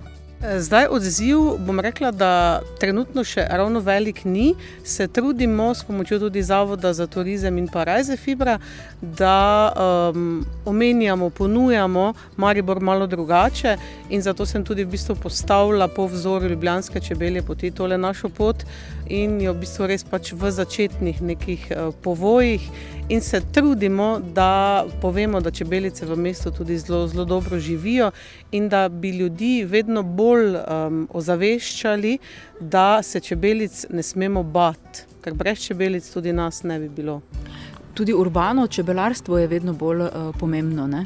Zdaj 0.44 0.86
odziv, 0.90 1.38
bom 1.58 1.80
rekla, 1.80 2.10
da 2.12 2.60
trenutno 2.76 3.22
še 3.24 3.46
ravno 3.48 3.80
velik 3.80 4.26
ni. 4.28 4.50
Se 4.84 5.06
trudimo 5.08 5.70
s 5.74 5.86
pomočjo 5.88 6.18
tudi 6.26 6.42
Zavoda 6.44 6.92
za 6.92 7.06
turizem 7.08 7.58
in 7.58 7.68
pa 7.72 7.86
Rajze 7.88 8.18
Fibra, 8.20 8.58
da 9.04 9.72
um, 10.14 10.44
omenjamo, 10.64 11.30
ponujamo 11.30 12.14
Maribor 12.36 12.80
malo 12.80 13.06
drugače 13.06 13.76
in 14.10 14.22
zato 14.22 14.46
sem 14.46 14.64
tudi 14.64 14.84
v 14.84 14.90
bistvu 14.90 15.16
postavila 15.16 15.88
po 15.88 16.06
vzoru 16.06 16.48
Ljubljanske 16.48 17.00
čebelje 17.00 17.42
poti 17.42 17.70
tole 17.70 17.98
našo 17.98 18.28
pot 18.28 18.64
in 19.06 19.40
jo 19.40 19.52
v 19.52 19.60
bistvu 19.60 19.86
res 19.86 20.04
pač 20.04 20.32
v 20.32 20.50
začetnih 20.50 21.22
nekih 21.22 21.70
uh, 21.70 21.94
povojih 22.02 22.70
in 23.08 23.20
se 23.20 23.40
trudimo, 23.52 24.20
da 24.34 24.84
povemo, 25.00 25.40
da 25.40 25.50
čebelice 25.50 26.06
v 26.06 26.16
mestu 26.16 26.50
tudi 26.50 26.78
zelo, 26.78 27.06
zelo 27.08 27.24
dobro 27.24 27.58
živijo 27.58 28.10
in 28.52 28.68
da 28.68 28.88
bi 28.88 29.10
ljudi 29.10 29.64
vedno 29.64 30.02
bolj 30.02 30.56
um, 30.56 31.08
ozaveščali, 31.12 32.18
da 32.60 33.02
se 33.02 33.20
čebelic 33.20 33.86
ne 33.90 34.02
smemo 34.02 34.42
bati, 34.42 35.04
ker 35.20 35.34
brez 35.34 35.58
čebelic 35.58 36.10
tudi 36.10 36.32
nas 36.32 36.62
ne 36.62 36.78
bi 36.78 36.88
bilo. 36.88 37.20
Tudi 37.94 38.12
urbano 38.12 38.66
čebelarstvo 38.66 39.38
je 39.38 39.46
vedno 39.46 39.72
bolj 39.72 40.00
uh, 40.02 40.10
pomembno. 40.38 40.86
Ne? 40.86 41.04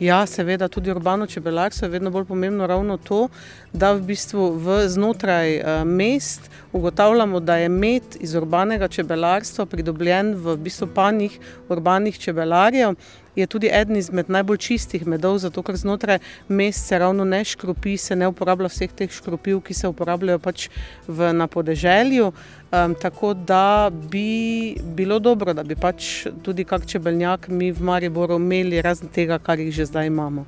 Ja, 0.00 0.26
seveda, 0.26 0.68
tudi 0.68 0.90
urbano 0.90 1.26
čebelarstvo 1.26 1.86
je 1.86 1.90
vedno 1.90 2.10
bolj 2.10 2.24
pomembno 2.24 2.66
ravno 2.66 2.96
to, 2.96 3.28
da 3.72 3.92
v 3.92 4.02
bistvu 4.10 4.50
v 4.60 4.82
znotraj 4.88 5.56
uh, 5.56 5.84
mest 5.88 6.50
ugotavljamo, 6.72 7.40
da 7.40 7.56
je 7.56 7.68
med 7.68 8.02
iz 8.20 8.34
urbanega 8.34 8.88
čebelarstva 8.88 9.66
pridobljen 9.66 10.34
v 10.34 10.56
bistvu 10.56 10.88
panjih 10.94 11.38
urbanih 11.68 12.18
čebelarjev. 12.18 12.94
Je 13.36 13.46
tudi 13.46 13.68
eden 13.72 13.96
izmed 13.96 14.30
najbolj 14.32 14.56
čistih 14.56 15.06
medov, 15.06 15.38
zato 15.38 15.62
ker 15.62 15.76
znotraj 15.76 16.18
mest 16.48 16.86
se 16.88 16.98
ravno 16.98 17.24
ne 17.24 17.44
škropi, 17.44 17.96
se 17.96 18.16
ne 18.16 18.28
uporablja 18.28 18.70
vseh 18.72 18.92
teh 18.92 19.12
škropil, 19.12 19.60
ki 19.60 19.74
se 19.74 19.88
uporabljajo 19.88 20.38
pač 20.38 20.68
v, 21.08 21.32
na 21.36 21.46
podeželju. 21.46 22.32
Um, 22.66 22.94
tako 22.98 23.34
da 23.34 23.90
bi 24.10 24.74
bilo 24.96 25.18
dobro, 25.18 25.52
da 25.54 25.62
bi 25.62 25.76
pač 25.76 26.26
tudi 26.42 26.64
kak 26.64 26.86
čebeljak 26.86 27.48
mi 27.48 27.70
v 27.72 27.84
Mariboru 27.84 28.40
imeli, 28.40 28.80
razen 28.82 29.12
tega, 29.12 29.38
kar 29.38 29.60
jih 29.60 29.70
že 29.74 29.86
zdaj 29.86 30.08
imamo. 30.08 30.46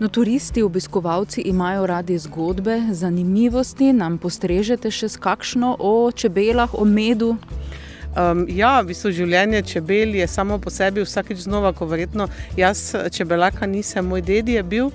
No, 0.00 0.08
turisti, 0.08 0.62
obiskovalci 0.62 1.46
imajo 1.46 1.86
radi 1.86 2.18
zgodbe, 2.18 2.80
zanimivosti. 2.92 3.92
Nam 3.92 4.18
postrežete 4.18 4.90
še 4.90 5.08
s 5.08 5.16
kakšno 5.16 5.76
o 5.78 6.10
čebelah, 6.10 6.74
o 6.74 6.84
medu? 6.84 7.36
Um, 8.10 8.42
ja, 8.50 8.80
v 8.82 8.90
bistvu 8.90 9.12
življenje 9.14 9.62
čebel 9.70 10.16
je 10.18 10.26
samo 10.26 10.58
po 10.58 10.70
sebi 10.70 11.04
vsakeč 11.04 11.44
znova, 11.44 11.70
ko 11.72 11.86
verjetno 11.86 12.26
jaz 12.58 12.90
čebelaka 13.14 13.66
nisem, 13.70 14.06
moj 14.06 14.24
dedi 14.26 14.58
je 14.58 14.62
bil. 14.62 14.90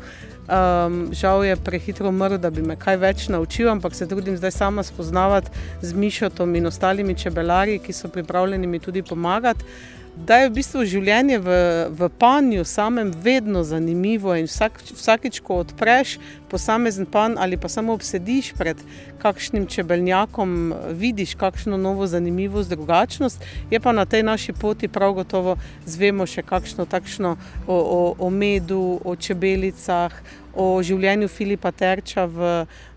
Um, 0.45 1.07
žal 1.15 1.45
je 1.45 1.55
prehitro 1.55 2.11
umrl, 2.11 2.37
da 2.37 2.51
bi 2.53 2.61
me 2.61 2.75
kaj 2.77 2.99
več 3.01 3.27
naučil, 3.33 3.69
ampak 3.71 3.95
se 3.95 4.05
trudim 4.05 4.35
zdaj 4.37 4.51
sama 4.51 4.83
spoznavati 4.83 5.49
z 5.81 5.93
Mišotom 5.93 6.53
in 6.59 6.67
ostalimi 6.67 7.15
čebelarji, 7.17 7.79
ki 7.79 7.93
so 7.93 8.11
pripravljeni 8.13 8.67
mi 8.67 8.79
tudi 8.79 9.01
pomagati. 9.01 9.65
da 10.15 10.37
je 10.39 10.49
v 10.49 10.53
bistvu 10.55 10.85
življenje 10.87 11.39
v, 11.43 11.55
v 11.91 12.07
panju 12.19 12.63
samem 12.67 13.11
vedno 13.23 13.65
zanimivo 13.67 14.35
in 14.39 14.47
vsak, 14.47 14.79
vsakič, 14.95 15.41
ko 15.43 15.59
odpreš 15.65 16.15
posamezen 16.55 17.05
pan 17.05 17.35
ali 17.39 17.57
pa 17.57 17.67
samo 17.69 17.93
obsediš 17.93 18.53
pred 18.55 18.79
kakšnim 19.19 19.65
čebelnjakom, 19.67 20.73
vidiš 20.95 21.35
kakšno 21.35 21.77
novo 21.77 22.07
zanimivost, 22.07 22.69
drugačnost, 22.69 23.43
je 23.71 23.79
pa 23.79 23.91
na 23.91 24.05
tej 24.05 24.23
naši 24.23 24.53
poti 24.53 24.87
prav 24.87 25.17
gotovo 25.19 25.57
zvemo 25.85 26.23
še 26.23 26.45
kakšno 26.47 26.85
takšno 26.85 27.35
o, 27.67 27.75
o, 27.75 28.01
o 28.19 28.29
medu, 28.29 29.01
o 29.03 29.15
čebelicah, 29.19 30.15
o 30.55 30.79
življenju 30.79 31.27
Filipa 31.27 31.73
Terča 31.75 32.23
v, 32.31 32.53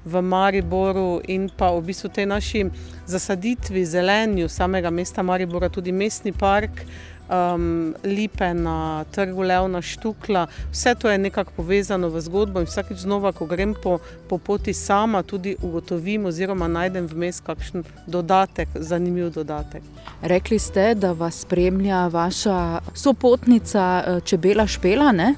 v 0.07 0.23
Mariboru 0.23 1.19
in 1.27 1.51
pa 1.51 1.73
v 1.75 1.83
bistvu 1.91 2.13
tej 2.15 2.31
naši 2.31 2.65
zasaditvi, 3.11 3.83
zelenju 3.83 4.47
samega 4.47 4.95
mesta 4.95 5.27
Maribora, 5.27 5.67
tudi 5.67 5.91
mestni 5.91 6.31
park 6.31 6.85
um, 7.29 7.95
lipe 8.05 8.55
na 8.55 9.05
trgu 9.11 9.43
Levna 9.43 9.83
Štukla. 9.83 10.47
Vse 10.73 10.95
to 10.95 11.11
je 11.11 11.19
nekako 11.19 11.53
povezano 11.57 12.09
v 12.09 12.21
zgodbo 12.21 12.61
in 12.61 12.67
vsakeč 12.67 12.99
znova, 12.99 13.33
ko 13.33 13.47
grem 13.47 13.75
po, 13.83 13.99
po 14.29 14.39
poti 14.39 14.75
sama, 14.75 15.23
tudi 15.23 15.57
ugotovim 15.63 16.27
oziroma 16.27 16.69
najdem 16.69 17.07
vmes 17.07 17.41
kakšen 17.41 17.85
dodatek, 18.07 18.69
zanimiv 18.75 19.31
dodatek. 19.31 19.83
Rekli 20.23 20.59
ste, 20.59 20.95
da 20.95 21.13
vas 21.13 21.41
spremlja 21.41 22.07
vaša 22.09 22.81
sopotnica 22.95 24.05
eh, 24.07 24.21
Čebela 24.25 24.67
Špela, 24.67 25.13
ne? 25.13 25.35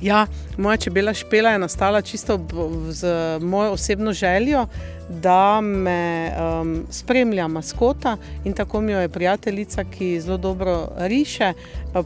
Ja, 0.00 0.26
moja 0.58 0.76
čebela 0.76 1.14
špela 1.14 1.50
je 1.50 1.58
nastala 1.58 2.02
čisto 2.02 2.40
z 2.90 3.06
mojo 3.40 3.72
osebno 3.72 4.12
željo, 4.12 4.66
da 5.08 5.60
me 5.60 6.30
um, 6.30 6.86
spremlja 6.90 7.48
maskota 7.48 8.16
in 8.44 8.52
tako 8.52 8.80
mi 8.80 8.92
jo 8.92 9.00
je 9.00 9.08
prijateljica, 9.08 9.84
ki 9.84 10.20
zelo 10.20 10.36
dobro 10.36 10.88
riše, 10.96 11.52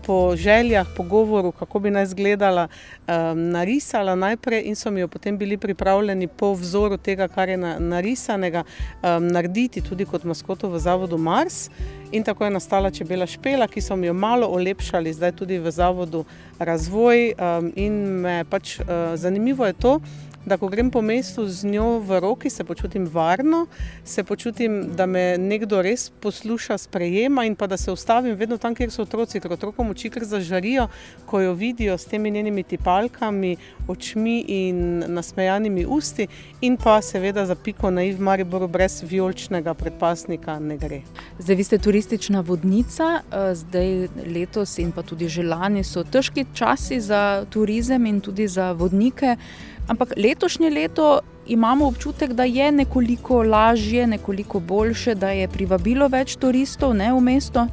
po 0.06 0.36
željah, 0.36 0.86
po 0.96 1.02
govoru, 1.02 1.52
kako 1.52 1.78
bi 1.78 1.90
naj 1.90 2.02
izgledala, 2.02 2.68
um, 3.08 3.50
narisala 3.50 4.14
najprej 4.14 4.62
in 4.64 4.76
so 4.76 4.90
mi 4.90 5.00
jo 5.00 5.08
potem 5.08 5.38
bili 5.38 5.56
pripravljeni 5.56 6.26
po 6.26 6.52
vzoru 6.52 6.96
tega, 6.96 7.28
kar 7.28 7.48
je 7.48 7.56
na, 7.56 7.78
narisanega, 7.78 8.64
um, 9.02 9.28
narediti 9.28 9.80
tudi 9.80 10.04
kot 10.04 10.24
maskoto 10.24 10.68
v 10.68 10.78
zavodu 10.78 11.18
Mars. 11.18 11.70
In 12.12 12.24
tako 12.24 12.44
je 12.44 12.50
nastala 12.50 12.90
čebela 12.90 13.26
špela, 13.26 13.66
ki 13.68 13.80
so 13.80 13.96
mi 13.96 14.06
jo 14.06 14.14
malo 14.14 14.46
olepšali, 14.46 15.12
zdaj 15.12 15.32
tudi 15.32 15.58
v 15.58 15.70
zavodu 15.70 16.24
Razvoj. 16.58 17.34
Um, 17.36 17.72
pač 18.50 18.78
uh, 18.80 18.86
zanimivo 19.14 19.66
je 19.66 19.72
to, 19.72 20.00
da 20.46 20.56
ko 20.56 20.68
grem 20.68 20.90
po 20.90 21.02
mestu 21.02 21.46
z 21.48 21.64
njo 21.64 21.98
v 21.98 22.20
roki, 22.20 22.50
se 22.50 22.64
počutim 22.64 23.06
varno, 23.12 23.66
se 24.04 24.24
počutim, 24.24 24.94
da 24.96 25.06
me 25.06 25.38
nekdo 25.38 25.82
res 25.82 26.10
posluša, 26.20 26.78
sprejema 26.78 27.44
in 27.44 27.56
pa 27.56 27.66
da 27.66 27.76
se 27.76 27.92
ustavim 27.92 28.36
vedno 28.36 28.58
tam, 28.58 28.74
kjer 28.74 28.90
so 28.90 29.02
otroci, 29.02 29.40
ker 29.40 29.52
otrokom 29.52 29.90
oči 29.90 30.10
kar 30.10 30.24
zažarijo, 30.24 30.88
ko 31.26 31.40
jo 31.40 31.52
vidijo 31.52 31.98
s 31.98 32.04
temi 32.04 32.30
njenimi 32.30 32.62
tipalkami, 32.62 33.56
očmi 33.88 34.38
in 34.48 35.04
nasmejanimi 35.08 35.86
usti, 35.86 36.28
in 36.60 36.76
pa 36.76 37.02
seveda 37.02 37.46
za 37.46 37.54
piko 37.54 37.90
naiv 37.90 38.20
Mariboru 38.20 38.68
brez 38.68 39.02
vijoličnega 39.02 39.74
predpasnika 39.74 40.58
ne 40.58 40.76
gre. 40.76 41.00
Zdaj, 41.38 41.56
vi 41.56 41.64
ste 41.64 41.78
turistična 41.78 42.40
vodnica, 42.40 43.20
eh, 43.20 43.54
zdaj 43.54 44.08
letos 44.26 44.78
in 44.78 44.92
pa 44.92 45.02
tudi 45.02 45.28
že 45.28 45.42
lani 45.42 45.84
so 45.84 46.04
težki 46.04 46.46
časi 46.54 47.00
za 47.00 47.44
turizem 47.50 48.06
in 48.06 48.20
tudi 48.20 48.48
za 48.48 48.72
vodnike. 48.72 49.36
Ampak 49.88 50.12
letošnje 50.16 50.70
leto 50.70 51.20
imamo 51.46 51.86
občutek, 51.86 52.32
da 52.32 52.44
je 52.44 52.72
nekoliko 52.72 53.42
lažje, 53.42 54.06
nekoliko 54.06 54.60
boljše, 54.60 55.14
da 55.14 55.30
je 55.30 55.48
privabilo 55.48 56.08
več 56.08 56.36
turistov 56.36 56.94
ne, 56.94 57.12
v 57.12 57.20
mesto. 57.20 57.66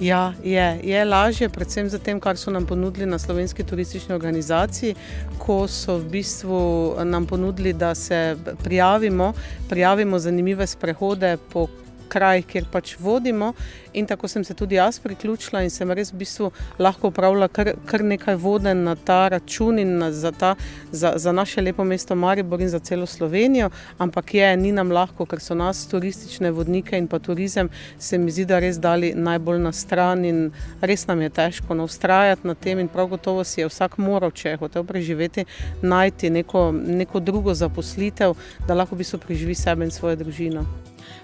Ja, 0.00 0.32
je, 0.44 0.80
je 0.82 1.04
lažje, 1.04 1.48
predvsem 1.48 1.88
za 1.90 1.98
tem, 1.98 2.20
kar 2.20 2.38
so 2.38 2.50
nam 2.54 2.66
ponudili 2.66 3.06
na 3.06 3.18
slovenski 3.18 3.64
turistični 3.66 4.14
organizaciji, 4.14 4.94
ko 5.38 5.66
so 5.68 5.98
v 5.98 6.08
bistvu 6.12 6.60
nam 7.04 7.26
ponudili, 7.26 7.72
da 7.72 7.94
se 7.94 8.36
prijavimo, 8.64 9.32
prijavimo 9.68 10.18
zanimive 10.18 10.66
sprehode 10.66 11.36
po 11.52 11.66
krajih, 12.08 12.46
kjer 12.46 12.66
pač 12.72 12.96
vodimo. 13.00 13.52
In 13.92 14.06
tako 14.06 14.28
sem 14.28 14.44
se 14.44 14.54
tudi 14.54 14.76
jaz 14.76 14.98
priključila 15.00 15.62
in 15.64 15.70
sem 15.70 15.90
res 15.90 16.12
v 16.12 16.20
bistvu 16.20 16.50
lahko 16.78 17.08
upravljala 17.08 17.48
kar, 17.48 17.72
kar 17.86 18.04
nekaj 18.04 18.36
vode 18.36 18.74
na 18.74 18.94
ta 18.94 19.28
račun 19.28 19.78
in 19.78 19.96
na, 19.98 20.10
za, 20.12 20.32
ta, 20.32 20.54
za, 20.92 21.14
za 21.16 21.32
naše 21.32 21.62
lepo 21.62 21.84
mesto 21.84 22.14
Maribor 22.14 22.60
in 22.60 22.68
za 22.68 22.78
celo 22.78 23.06
Slovenijo. 23.06 23.70
Ampak 23.98 24.34
je, 24.34 24.56
ni 24.56 24.72
nam 24.72 24.92
lahko, 24.92 25.26
ker 25.26 25.40
so 25.40 25.56
nas 25.58 25.86
turistične 25.88 26.50
vodnike 26.50 26.98
in 26.98 27.08
pa 27.08 27.18
turizem 27.18 27.70
se 27.98 28.18
mi 28.18 28.30
zdi, 28.30 28.44
da 28.44 28.58
res 28.58 28.78
dali 28.78 29.12
najbolj 29.14 29.60
na 29.62 29.72
stran 29.72 30.24
in 30.24 30.50
res 30.80 31.06
nam 31.06 31.22
je 31.22 31.30
težko 31.30 31.74
no, 31.74 31.88
ustrajati 31.88 32.46
na 32.46 32.54
tem 32.54 32.78
in 32.78 32.88
prav 32.88 33.08
gotovo 33.08 33.44
si 33.44 33.60
je 33.60 33.68
vsak 33.68 33.98
moral, 33.98 34.30
če 34.30 34.54
je 34.54 34.60
hotel 34.62 34.84
preživeti, 34.84 35.46
najti 35.82 36.30
neko, 36.30 36.70
neko 36.72 37.20
drugo 37.20 37.54
zaposlitev, 37.54 38.36
da 38.66 38.78
lahko 38.78 38.94
v 38.94 39.04
bistvu 39.04 39.24
preživi 39.26 39.58
sebe 39.58 39.88
in 39.88 39.94
svojo 39.94 40.16
družino. 40.22 40.66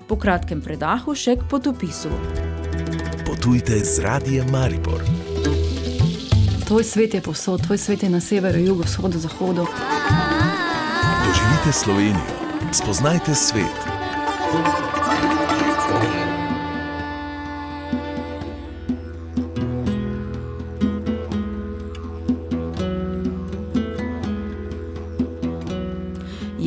Po 0.08 0.16
kratkem 0.20 0.60
predahu 0.60 1.14
še 1.16 1.38
k 1.40 1.48
potopisu. 1.48 2.12
Potujte 3.24 3.80
z 3.80 4.04
radijem 4.04 4.50
Maribor. 4.52 5.00
Tvoj 6.68 6.84
svet 6.84 7.14
je 7.14 7.20
povsod, 7.24 7.64
tvoj 7.64 7.78
svet 7.78 8.04
je 8.04 8.10
na 8.12 8.20
severu, 8.20 8.60
jugu, 8.60 8.84
vzhodu, 8.84 9.18
zahodu. 9.18 9.66
Doživite 11.24 11.72
Slovenijo, 11.72 12.36
spoznajte 12.72 13.34
svet. 13.34 14.83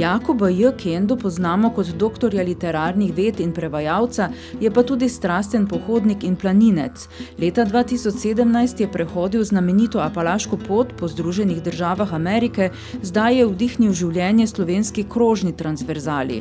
Jakoba 0.08 0.50
J. 0.50 0.72
Kendo 0.78 1.16
poznamo 1.20 1.70
kot 1.76 1.88
doktorja 2.00 2.44
literarnih 2.44 3.12
ved 3.16 3.40
in 3.44 3.52
prevajalca, 3.52 4.30
je 4.62 4.70
pa 4.72 4.84
tudi 4.84 5.10
strasten 5.10 5.66
pohodnik 5.68 6.24
in 6.24 6.36
planinec. 6.40 7.08
Leta 7.42 7.66
2017 7.66 8.82
je 8.82 8.88
prehodil 8.92 9.44
znamenito 9.44 10.00
Apalaško 10.00 10.58
pot 10.68 10.94
po 11.00 11.08
Združenih 11.08 11.60
državah 11.64 12.14
Amerike, 12.14 12.70
zdaj 13.04 13.36
je 13.40 13.48
vdihnil 13.48 13.94
življenje 13.94 14.48
slovenski 14.48 15.04
krožni 15.04 15.52
transverzali. 15.58 16.40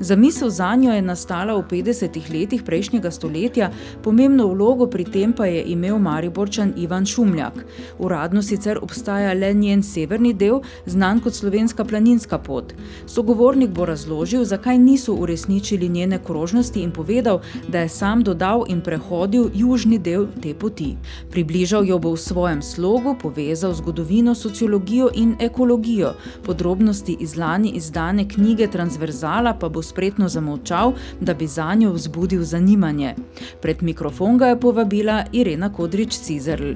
Zamisel 0.00 0.50
za 0.50 0.74
njo 0.76 0.92
je 0.92 1.02
nastala 1.02 1.56
v 1.56 1.64
50-ih 1.70 2.28
letih 2.30 2.66
prejšnjega 2.68 3.10
stoletja, 3.10 3.70
pomembno 4.04 4.50
vlogo 4.52 4.90
pri 4.92 5.04
tem 5.04 5.32
pa 5.32 5.46
je 5.46 5.64
imel 5.72 5.96
Mariborčan 5.98 6.74
Ivan 6.76 7.06
Šumljak. 7.06 7.64
Uradno 7.98 8.42
sicer 8.42 8.82
obstaja 8.82 9.32
le 9.32 9.54
njen 9.54 9.82
severni 9.82 10.34
del, 10.34 10.60
znan 10.86 11.24
kot 11.24 11.34
slovenska 11.34 11.84
planinska 11.84 12.38
pot. 12.38 12.76
Sogovornik 13.06 13.70
bo 13.70 13.84
razložil, 13.84 14.44
zakaj 14.44 14.78
niso 14.78 15.14
uresničili 15.14 15.88
njene 15.88 16.18
krožnosti 16.24 16.80
in 16.80 16.90
povedal, 16.90 17.40
da 17.68 17.78
je 17.78 17.88
sam 17.88 18.22
dodal 18.22 18.64
in 18.68 18.80
prehodil 18.80 19.50
južni 19.54 19.98
del 19.98 20.26
te 20.42 20.54
poti. 20.54 20.96
Približal 21.30 21.86
jo 21.86 21.98
bo 21.98 22.12
v 22.12 22.18
svojem 22.18 22.62
slogu, 22.62 23.14
povezal 23.22 23.74
zgodovino, 23.74 24.34
sociologijo 24.34 25.08
in 25.14 25.36
ekologijo. 25.40 26.14
Podrobnosti 26.44 27.16
iz 27.20 27.36
lani 27.36 27.70
izdane 27.70 28.28
knjige 28.28 28.66
Transverzala 28.66 29.54
pa 29.54 29.68
bo 29.68 29.82
spretno 29.82 30.28
zamolčal, 30.28 30.92
da 31.20 31.34
bi 31.34 31.46
za 31.46 31.74
njo 31.74 31.92
vzbudil 31.92 32.42
zanimanje. 32.42 33.14
Pred 33.62 33.82
mikrofon 33.82 34.38
ga 34.38 34.46
je 34.46 34.60
povabila 34.60 35.24
Irena 35.32 35.70
Kodrič-Cizerl. 35.72 36.74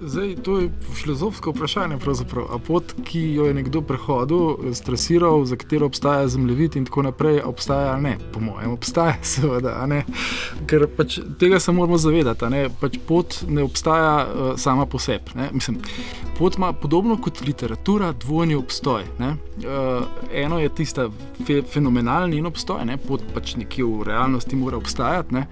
Zdaj, 0.00 0.34
to 0.42 0.58
je 0.58 0.70
filozofsko 0.92 1.50
vprašanje. 1.50 1.98
A 2.50 2.58
pot, 2.58 2.94
ki 3.04 3.20
jo 3.34 3.46
je 3.46 3.54
nekdo 3.54 3.82
prehodil, 3.82 4.74
stresiral, 4.74 5.44
za 5.44 5.56
katero 5.56 5.86
obstaja 5.86 6.28
zemljevid 6.28 6.76
in 6.76 6.84
tako 6.84 7.02
naprej, 7.02 7.40
obstaja 7.44 7.92
ali 7.92 8.02
ne? 8.02 8.18
Po 8.32 8.40
mojem, 8.40 8.72
obstaja, 8.72 9.16
seveda. 9.34 9.86
Ker 10.66 10.86
pač 10.96 11.18
tega 11.38 11.60
se 11.60 11.72
moramo 11.72 11.98
zavedati. 11.98 12.50
Ne? 12.50 12.68
Pač 12.80 12.98
pot 13.06 13.42
ne 13.48 13.62
obstaja 13.62 14.26
uh, 14.26 14.52
sama 14.58 14.86
po 14.86 14.98
sebi. 14.98 15.34
Mislim, 15.52 15.78
pot 16.38 16.56
ima 16.56 16.72
podobno 16.72 17.16
kot 17.16 17.40
literatura 17.46 18.12
dvojni 18.12 18.54
obstoj. 18.54 19.04
Uh, 19.18 20.04
eno 20.32 20.58
je 20.58 20.68
tista 20.74 21.08
fe, 21.46 21.62
fenomenalni 21.62 22.42
obstoj, 22.46 22.84
ne? 22.84 22.96
pot 22.96 23.22
pač 23.34 23.56
nekje 23.56 23.84
v 23.84 24.02
realnosti 24.10 24.56
mora 24.56 24.76
obstajati. 24.76 25.34
Ne? 25.34 25.46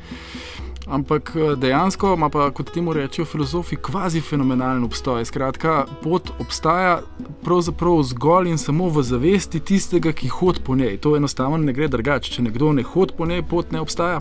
Ampak 0.86 1.32
eh, 1.36 1.56
dejansko 1.56 2.14
ima 2.14 2.28
pa, 2.28 2.50
kot 2.50 2.70
temu 2.74 2.92
rečejo 2.92 3.24
filozofi, 3.24 3.76
kvazi 3.76 4.20
fenomenalen 4.20 4.84
obstoj. 4.84 5.24
Skratka, 5.24 5.84
pot 6.02 6.30
obstaja 6.40 7.00
pravzaprav 7.44 8.02
zgolj 8.02 8.50
in 8.50 8.58
samo 8.58 8.88
v 8.88 9.02
zavesti 9.02 9.60
tistega, 9.60 10.12
ki 10.12 10.28
hodi 10.28 10.60
po 10.64 10.76
njej. 10.76 10.96
To 10.96 11.16
enostavno 11.16 11.56
ne 11.56 11.72
gre 11.72 11.88
drugače. 11.88 12.32
Če 12.32 12.42
nekdo 12.42 12.72
ne 12.72 12.82
hodi 12.82 13.14
po 13.18 13.26
njej, 13.26 13.42
pot 13.42 13.72
ne 13.72 13.80
obstaja. 13.80 14.20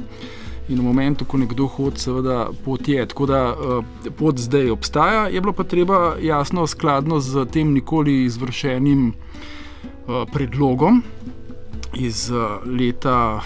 In 0.70 0.78
v 0.80 0.84
momentu, 0.86 1.26
ko 1.26 1.40
nekdo 1.42 1.66
hodi, 1.68 2.00
seveda 2.00 2.52
pot 2.66 2.88
je. 2.88 3.06
Tako 3.06 3.26
da 3.26 3.40
uh, 3.52 4.12
pot 4.18 4.38
zdaj 4.38 4.70
obstaja, 4.72 5.26
je 5.34 5.42
bilo 5.42 5.54
pa 5.54 5.64
treba 5.64 6.16
jasno, 6.22 6.68
skladno 6.68 7.20
z 7.20 7.46
tem 7.52 7.74
nikoli 7.74 8.24
izvršenim 8.26 9.08
uh, 9.10 10.30
predlogom 10.34 11.02
iz 11.98 12.30
uh, 12.32 12.62
leta 12.66 13.42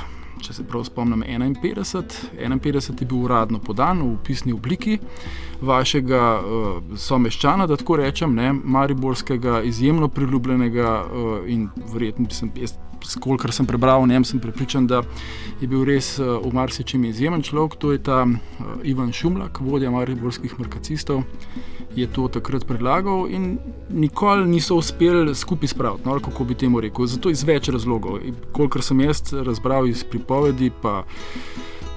če 0.45 0.53
se 0.53 0.63
prav 0.67 0.85
spomnim, 0.85 1.23
51. 1.25 1.83
51 2.37 3.01
je 3.01 3.05
bil 3.05 3.25
uradno 3.25 3.59
podan 3.59 4.01
v 4.03 4.15
pisni 4.23 4.53
obliki, 4.53 4.99
vašega 5.61 6.23
uh, 6.39 6.97
someščana, 6.97 7.67
da 7.67 7.77
tako 7.81 7.99
rečem, 8.01 8.35
ne, 8.35 8.51
Mariborskega, 8.53 9.61
izjemno 9.65 10.09
priljubljenega 10.13 10.95
uh, 11.03 11.37
in 11.49 11.69
verjetno 11.93 12.29
sem 12.29 12.51
jaz. 12.59 12.77
Kolikor 13.19 13.53
sem 13.53 13.65
prebral 13.65 14.01
o 14.01 14.07
njem, 14.07 14.25
sem 14.25 14.39
prepričan, 14.39 14.87
da 14.87 15.01
je 15.61 15.67
bil 15.67 15.85
res 15.85 16.15
uh, 16.19 16.37
v 16.43 16.53
marsičem 16.53 17.05
izjemen 17.05 17.41
človek. 17.45 17.77
To 17.79 17.91
je 17.91 18.01
ta 18.03 18.23
uh, 18.25 18.65
Ivan 18.83 19.13
Šumlak, 19.13 19.61
vodja 19.61 19.91
mariborskih 19.91 20.57
markacistov, 20.59 21.23
je 21.95 22.07
to 22.11 22.27
takrat 22.27 22.65
predlagal 22.67 23.29
in 23.31 23.57
nikoli 23.89 24.47
niso 24.49 24.75
uspeli 24.75 25.35
skupaj 25.35 25.71
spraviti, 25.71 26.09
no, 26.09 26.19
kako 26.19 26.43
bi 26.43 26.55
temu 26.55 26.81
rekel. 26.83 27.07
Zato 27.07 27.29
iz 27.31 27.43
več 27.47 27.69
razlogov. 27.71 28.19
Kolikor 28.51 28.83
sem 28.83 28.99
jaz 28.99 29.21
razbral 29.33 29.87
iz 29.87 30.03
pripovedi, 30.03 30.71
pa 30.81 31.03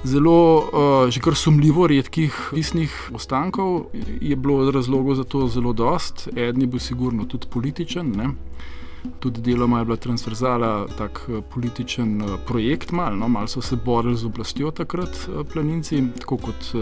zelo, 0.04 0.38
uh, 0.58 1.10
že 1.10 1.20
kar 1.20 1.34
sumljivo 1.34 1.86
redkih 1.90 2.34
pisnih 2.52 2.94
ostankov, 3.14 3.88
je 4.20 4.36
bilo 4.36 4.70
razlogov 4.70 5.18
za 5.18 5.24
to 5.24 5.48
zelo 5.48 5.72
dost. 5.72 6.28
Eden 6.36 6.62
je 6.62 6.66
bil 6.66 6.80
sigurno 6.80 7.26
tudi 7.26 7.50
političen. 7.50 8.14
Ne. 8.16 8.30
Tudi 9.18 9.40
deloma 9.40 9.78
je 9.78 9.84
bila 9.84 9.96
transverzala 9.96 10.86
tak 10.98 11.20
eh, 11.28 11.40
političen 11.54 12.22
eh, 12.22 12.36
projekt, 12.46 12.92
malo 12.92 13.16
no, 13.16 13.28
mal 13.28 13.46
so 13.46 13.60
se 13.60 13.76
borili 13.76 14.16
z 14.16 14.26
oblastjo 14.26 14.70
takrat 14.70 15.08
eh, 15.08 15.44
planinci, 15.52 16.02
tako 16.20 16.36
kot 16.36 16.72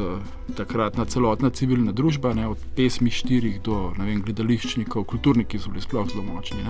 takratna 0.56 1.04
celotna 1.04 1.50
civilna 1.50 1.92
družba, 1.92 2.34
ne, 2.34 2.46
od 2.48 2.58
pesmi 2.76 3.10
štirih 3.10 3.60
do 3.64 3.92
vem, 3.98 4.20
gledališčnikov, 4.22 5.04
kulturniki 5.04 5.58
so 5.58 5.70
bili 5.70 5.82
sploh 5.82 6.08
zelo 6.10 6.22
močni. 6.22 6.62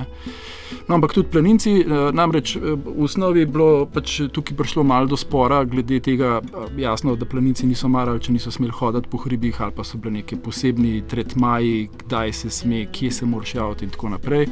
No, 0.89 0.95
ampak 0.95 1.13
tudi 1.13 1.29
planinci, 1.31 1.73
namreč 2.13 2.57
v 2.57 2.95
osnovi 3.05 3.45
je 3.45 3.51
bilo 3.51 3.87
pač 3.93 4.17
tukaj 4.33 4.57
prišlo 4.57 4.85
malo 4.85 5.11
do 5.13 5.17
spora 5.17 5.63
glede 5.65 6.01
tega, 6.01 6.41
jasno, 6.79 7.17
da 7.17 7.29
planinci 7.29 7.67
niso 7.67 7.89
marali, 7.89 8.23
če 8.23 8.33
niso 8.33 8.51
smeli 8.51 8.73
hoditi 8.73 9.11
po 9.13 9.21
hribih 9.25 9.61
ali 9.61 9.77
pa 9.77 9.85
so 9.85 9.99
bile 9.99 10.21
neke 10.21 10.41
posebni 10.41 11.03
tretmaji, 11.09 11.89
kdaj 12.05 12.33
se 12.33 12.51
sme, 12.51 12.87
kje 12.93 13.11
se 13.11 13.27
moraš 13.27 13.55
javiti 13.55 13.85
in 13.85 13.95
tako 13.95 14.15
naprej 14.17 14.49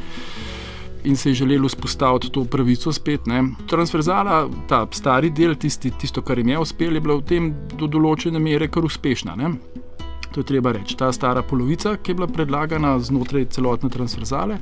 in 1.04 1.16
se 1.16 1.30
je 1.30 1.34
želelo 1.34 1.68
vzpostaviti 1.68 2.30
to 2.30 2.44
pravico 2.44 2.92
spet. 2.92 3.26
Ne. 3.26 3.42
Transverzala, 3.70 4.48
ta 4.68 4.86
stari 4.90 5.30
del, 5.30 5.54
tisti, 5.54 5.90
tisto, 5.90 6.22
kar 6.22 6.38
jim 6.38 6.48
je 6.48 6.58
uspelo, 6.58 6.94
je 6.94 7.00
bila 7.00 7.16
v 7.20 7.26
tem 7.28 7.50
do 7.78 7.86
določene 7.86 8.40
mere 8.40 8.68
kar 8.68 8.84
uspešna. 8.84 9.36
Ne. 9.36 9.54
To 10.35 10.40
je 10.40 10.44
treba 10.44 10.73
reči. 10.73 10.97
Ta 10.99 11.12
stara 11.12 11.42
polovica, 11.42 11.92
ki 11.97 12.11
je 12.11 12.14
bila 12.18 12.27
predlagana 12.27 12.97
znotraj 12.99 13.44
celotne 13.55 13.90
transverzale, 13.90 14.57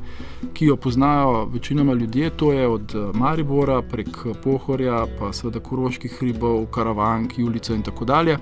ki 0.53 0.67
jo 0.67 0.77
poznajo 0.77 1.47
večinoma 1.53 1.95
ljudje, 1.95 2.31
to 2.37 2.53
je 2.53 2.67
od 2.69 2.95
eh, 2.95 3.07
Maribora 3.19 3.81
prek 3.83 4.19
Pohorja, 4.45 5.07
pa 5.19 5.33
seveda 5.33 5.61
Koroških 5.65 6.19
hribov, 6.19 6.67
Karavank, 6.67 7.39
Julice 7.39 7.75
in 7.75 7.83
tako 7.83 8.05
dalje 8.05 8.37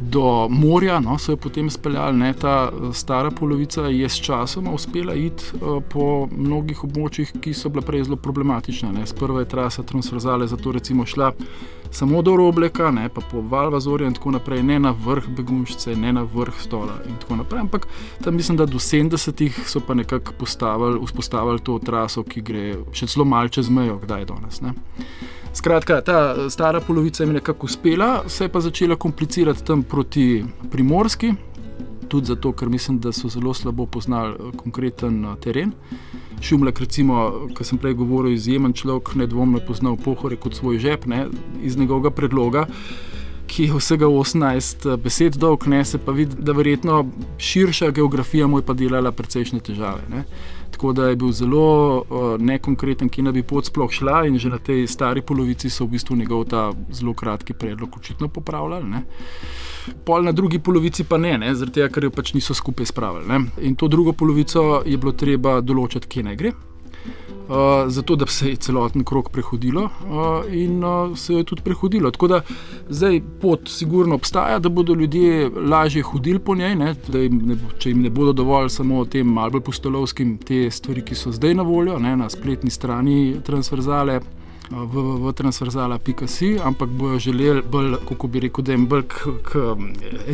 do 0.00 0.48
morja, 0.48 1.00
no, 1.00 1.18
so 1.18 1.32
jo 1.32 1.36
potem 1.36 1.70
speljali. 1.70 2.18
Ne, 2.18 2.32
ta 2.32 2.68
eh, 2.68 2.92
stara 2.92 3.30
polovica 3.30 3.82
je 3.82 4.08
s 4.08 4.20
časom 4.20 4.68
uspela 4.74 5.14
iti 5.14 5.44
uh, 5.54 5.82
po 5.92 6.28
mnogih 6.30 6.84
območjih, 6.84 7.32
ki 7.40 7.54
so 7.54 7.68
bila 7.72 7.84
prej 7.86 8.04
zelo 8.04 8.16
problematična. 8.16 8.92
Ne. 8.92 9.06
Sprva 9.06 9.40
je 9.40 9.48
trasa 9.48 9.82
transverzale, 9.82 10.46
zato 10.46 10.72
recimo 10.72 11.06
šla 11.06 11.32
samo 11.90 12.22
do 12.22 12.36
Robleka, 12.36 12.90
ne, 12.90 13.08
pa 13.08 13.20
po 13.30 13.40
Valvazorju 13.40 14.06
in 14.06 14.14
tako 14.14 14.30
naprej, 14.36 14.62
ne 14.62 14.78
na 14.78 14.94
vrh 15.04 15.28
Begunšce, 15.36 15.96
ne 15.96 16.12
na 16.12 16.25
vrh 16.34 16.60
Stola 16.60 16.98
in 17.08 17.16
tako 17.20 17.36
naprej. 17.36 17.60
Ampak 17.60 17.86
tam 18.24 18.36
mislim, 18.36 18.56
da 18.56 18.66
do 18.66 18.78
70-ih 18.78 19.62
so 19.68 19.80
pa 19.80 19.94
nekako 19.94 20.34
vzpostavili 21.04 21.60
to 21.60 21.78
traso, 21.78 22.22
ki 22.22 22.40
gre 22.40 22.66
še 22.92 23.06
celo 23.06 23.24
malce 23.24 23.60
čez 23.60 23.70
mejo, 23.70 23.98
kdaj 24.02 24.20
je 24.20 24.30
danes. 24.32 24.60
Ne. 24.60 24.74
Skratka, 25.56 26.00
ta 26.04 26.50
stara 26.50 26.80
polovica 26.80 27.24
je 27.24 27.32
nekako 27.32 27.66
uspela, 27.66 28.28
se 28.28 28.44
je 28.44 28.52
pa 28.52 28.60
začela 28.60 28.96
komplicirati 28.96 29.64
tam 29.64 29.82
proti 29.82 30.44
Primorski, 30.70 31.32
tudi 32.08 32.26
zato, 32.26 32.52
ker 32.52 32.68
mislim, 32.68 32.98
da 33.00 33.12
so 33.12 33.28
zelo 33.28 33.54
slabo 33.54 33.86
poznali 33.86 34.34
eh, 34.34 34.56
konkreten 34.56 35.24
eh, 35.24 35.36
teren. 35.40 35.72
Šumlek, 36.40 36.80
recimo, 36.80 37.48
ki 37.56 37.64
sem 37.64 37.78
prej 37.78 37.94
govoril, 37.96 38.34
izjemen 38.34 38.72
človek, 38.76 39.14
nedvomno 39.16 39.62
poznal 39.66 39.96
pohore 39.96 40.36
kot 40.36 40.54
svoj 40.54 40.78
žep, 40.78 41.06
ne, 41.06 41.26
iz 41.62 41.76
njegovega 41.76 42.10
predloga. 42.10 42.66
Ki 43.46 43.68
je 43.68 43.76
vsega 43.78 44.08
18 44.10 44.96
besed 45.02 45.36
dolg, 45.38 45.66
ne 45.70 45.84
se 45.84 45.98
pa 45.98 46.12
vidi, 46.12 46.36
da 46.38 46.52
verjetno 46.52 47.04
širša 47.38 47.90
geografija 47.90 48.46
mu 48.46 48.58
je 48.58 48.66
pa 48.66 48.74
delala 48.74 49.12
precejšnje 49.12 49.60
težave. 49.60 50.02
Ne. 50.10 50.24
Tako 50.70 50.92
da 50.92 51.08
je 51.08 51.16
bil 51.16 51.32
zelo 51.32 51.98
uh, 51.98 52.24
nekonkreten, 52.40 53.08
ki 53.08 53.22
naj 53.22 53.32
bi 53.32 53.42
pot 53.42 53.64
sploh 53.70 53.92
šla, 53.92 54.26
in 54.26 54.38
že 54.38 54.50
na 54.52 54.58
tej 54.58 54.86
stari 54.90 55.22
polovici 55.22 55.70
so 55.70 55.86
v 55.86 55.94
bistvu 55.96 56.16
njegov 56.16 56.44
ta 56.52 56.72
zelo 56.92 57.14
kratki 57.14 57.54
predlog 57.54 57.96
očitno 57.96 58.28
popravljali. 58.28 58.84
Ne. 58.84 59.02
Pol 60.04 60.26
na 60.26 60.32
drugi 60.32 60.58
polovici 60.58 61.04
pa 61.04 61.16
ne, 61.16 61.38
ne 61.38 61.54
zaradi 61.54 61.80
tega, 61.80 61.88
ker 61.88 62.04
jo 62.04 62.10
pač 62.10 62.34
niso 62.34 62.54
skupaj 62.54 62.86
spravili. 62.92 63.28
Ne. 63.28 63.40
In 63.62 63.76
to 63.76 63.88
drugo 63.88 64.12
polovico 64.12 64.82
je 64.86 64.96
bilo 64.98 65.12
treba 65.12 65.60
določiti, 65.60 66.08
kje 66.08 66.26
naj 66.28 66.36
gre. 66.36 66.52
Uh, 67.48 67.54
zato 67.86 68.16
da 68.16 68.26
se 68.26 68.48
je 68.48 68.56
celoten 68.56 69.04
krok 69.04 69.28
prehodilo 69.30 69.82
uh, 69.82 70.54
in 70.54 70.84
uh, 70.84 71.16
se 71.16 71.34
je 71.34 71.44
tudi 71.44 71.62
prehodilo. 71.62 72.10
Tako 72.10 72.28
da 72.28 72.40
zdaj 72.88 73.20
pot 73.40 73.68
sigurno 73.68 74.14
obstaja, 74.14 74.58
da 74.58 74.68
bodo 74.68 74.94
ljudje 74.94 75.50
lažje 75.50 76.02
hodili 76.02 76.38
po 76.38 76.54
njej, 76.54 76.74
ne, 76.74 76.94
jim 77.12 77.38
ne, 77.46 77.56
če 77.78 77.90
jim 77.90 78.02
ne 78.02 78.10
bodo 78.10 78.32
dovolj 78.32 78.68
samo 78.68 79.04
tem 79.04 79.26
malce 79.26 79.60
postolovskim 79.60 80.38
te 80.38 80.70
stvari, 80.70 81.04
ki 81.06 81.14
so 81.14 81.30
zdaj 81.32 81.54
na 81.54 81.62
voljo 81.62 81.98
ne, 81.98 82.16
na 82.16 82.30
spletni 82.30 82.70
strani 82.70 83.36
transverzale. 83.46 84.20
V, 84.66 84.82
v, 84.82 85.02
v 85.22 85.32
transverzala.si, 85.32 86.56
ampak 86.58 86.90
bojo 86.90 87.20
želeli, 87.22 87.62
bolj, 87.62 88.00
kako 88.08 88.26
bi 88.26 88.40
rekel, 88.40 88.64
da 88.66 88.74
jim 88.74 88.88
bolj 88.90 89.04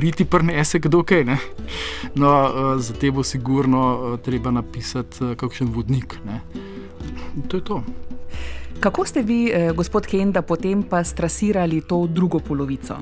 riti 0.00 0.24
prnese, 0.24 0.80
kdo 0.80 1.02
kaj. 1.04 1.24
Ne? 1.28 1.36
No, 2.16 2.32
za 2.80 2.96
te 2.96 3.10
bo 3.10 3.22
sigurno 3.22 4.16
treba 4.24 4.50
napisati 4.50 5.34
kakšen 5.36 5.68
vodnik. 5.76 6.16
Ne? 6.24 6.40
To 7.48 7.56
je 7.56 7.64
to. 7.64 7.82
Kako 8.82 9.06
ste 9.06 9.22
vi, 9.22 9.50
eh, 9.54 9.72
gospod 9.72 10.06
Kenda, 10.06 10.42
potem 10.42 10.82
pa 10.82 11.04
strasirali 11.04 11.80
to 11.80 12.06
drugo 12.06 12.38
polovico? 12.38 12.96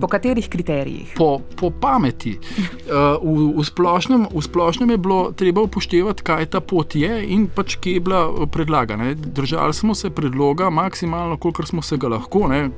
Po 0.00 0.08
katerih 0.08 0.48
kriterijih? 0.48 1.12
Po, 1.16 1.40
po 1.56 1.70
pameti. 1.70 2.36
Uh, 2.36 3.16
v, 3.20 3.52
v, 3.56 3.64
splošnem, 3.64 4.26
v 4.32 4.42
splošnem 4.44 4.90
je 4.90 4.98
bilo 5.00 5.32
treba 5.32 5.64
upoštevati, 5.64 6.22
kaj 6.22 6.46
ta 6.52 6.60
pot 6.60 6.96
je 6.96 7.20
in 7.32 7.48
pač 7.48 7.76
kje 7.80 7.96
je 7.96 8.00
bila 8.00 8.26
eh, 8.28 8.46
predlagana. 8.48 9.14
Držali 9.14 9.74
smo 9.74 9.94
se 9.94 10.10
predloga 10.10 10.70
maksimalno, 10.70 11.36
kolikor 11.36 11.66
smo 11.66 11.82
se 11.82 11.96
ga 11.96 12.08
lahko, 12.08 12.48
ne? 12.48 12.70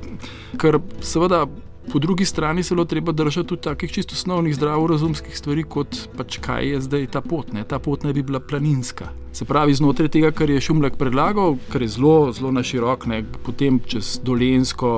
ker 0.57 0.79
seveda. 1.01 1.45
Po 1.89 1.97
drugi 1.99 2.25
strani 2.25 2.61
se 2.63 2.75
je 2.75 2.85
treba 2.85 3.11
držati 3.11 3.47
tudi 3.49 3.61
takih 3.61 3.91
čisto 3.91 4.13
osnovnih 4.13 4.53
zdravorazumskih 4.55 5.37
stvari, 5.37 5.63
kot 5.63 5.97
pač 6.17 6.37
kaj 6.37 6.67
je 6.69 6.81
zdaj 6.85 7.07
ta 7.17 7.21
pot. 7.21 7.49
Ne? 7.53 7.63
Ta 7.63 7.79
pot 7.79 8.03
naj 8.03 8.13
bi 8.13 8.21
bila 8.21 8.39
planinska. 8.39 9.09
Se 9.31 9.45
pravi, 9.45 9.73
znotraj 9.73 10.09
tega, 10.09 10.31
kar 10.31 10.49
je 10.49 10.61
Šumlek 10.61 10.95
predlagal, 10.97 11.55
kar 11.69 11.81
je 11.81 11.87
zelo, 11.87 12.31
zelo 12.33 12.51
na 12.51 12.63
širok, 12.65 13.05
ne, 13.05 13.21
potem 13.45 13.77
čez 13.85 14.17
Dolensko, 14.25 14.89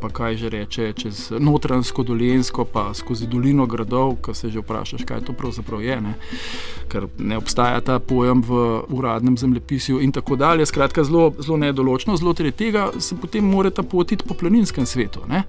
pa 0.00 0.08
kaj 0.08 0.36
že 0.40 0.48
reče, 0.48 0.92
čez 0.96 1.20
Notransko 1.38 2.02
Dolensko, 2.02 2.64
pa 2.64 2.88
skozi 2.96 3.28
Dolino 3.28 3.66
gradov, 3.66 4.16
ki 4.24 4.34
se 4.34 4.50
že 4.50 4.64
vprašaš, 4.64 5.04
kaj 5.04 5.20
to 5.28 5.36
pravzaprav 5.36 5.84
je, 5.84 6.00
ne, 6.00 6.14
ker 6.88 7.10
ne 7.18 7.36
obstaja 7.36 7.80
ta 7.84 7.98
pojem 8.00 8.40
v 8.42 8.82
uradnem 8.88 9.36
zemljepisju 9.36 10.00
in 10.00 10.12
tako 10.16 10.36
dalje. 10.36 10.66
Skratka, 10.66 11.04
zelo, 11.04 11.32
zelo 11.38 11.60
nedoločno, 11.60 12.16
znotraj 12.16 12.56
tega 12.56 12.88
se 12.98 13.20
potem 13.20 13.44
mora 13.44 13.70
ta 13.70 13.82
pot 13.82 14.12
iti 14.12 14.24
po 14.24 14.34
planinskem 14.34 14.86
svetu, 14.86 15.28
ne, 15.28 15.44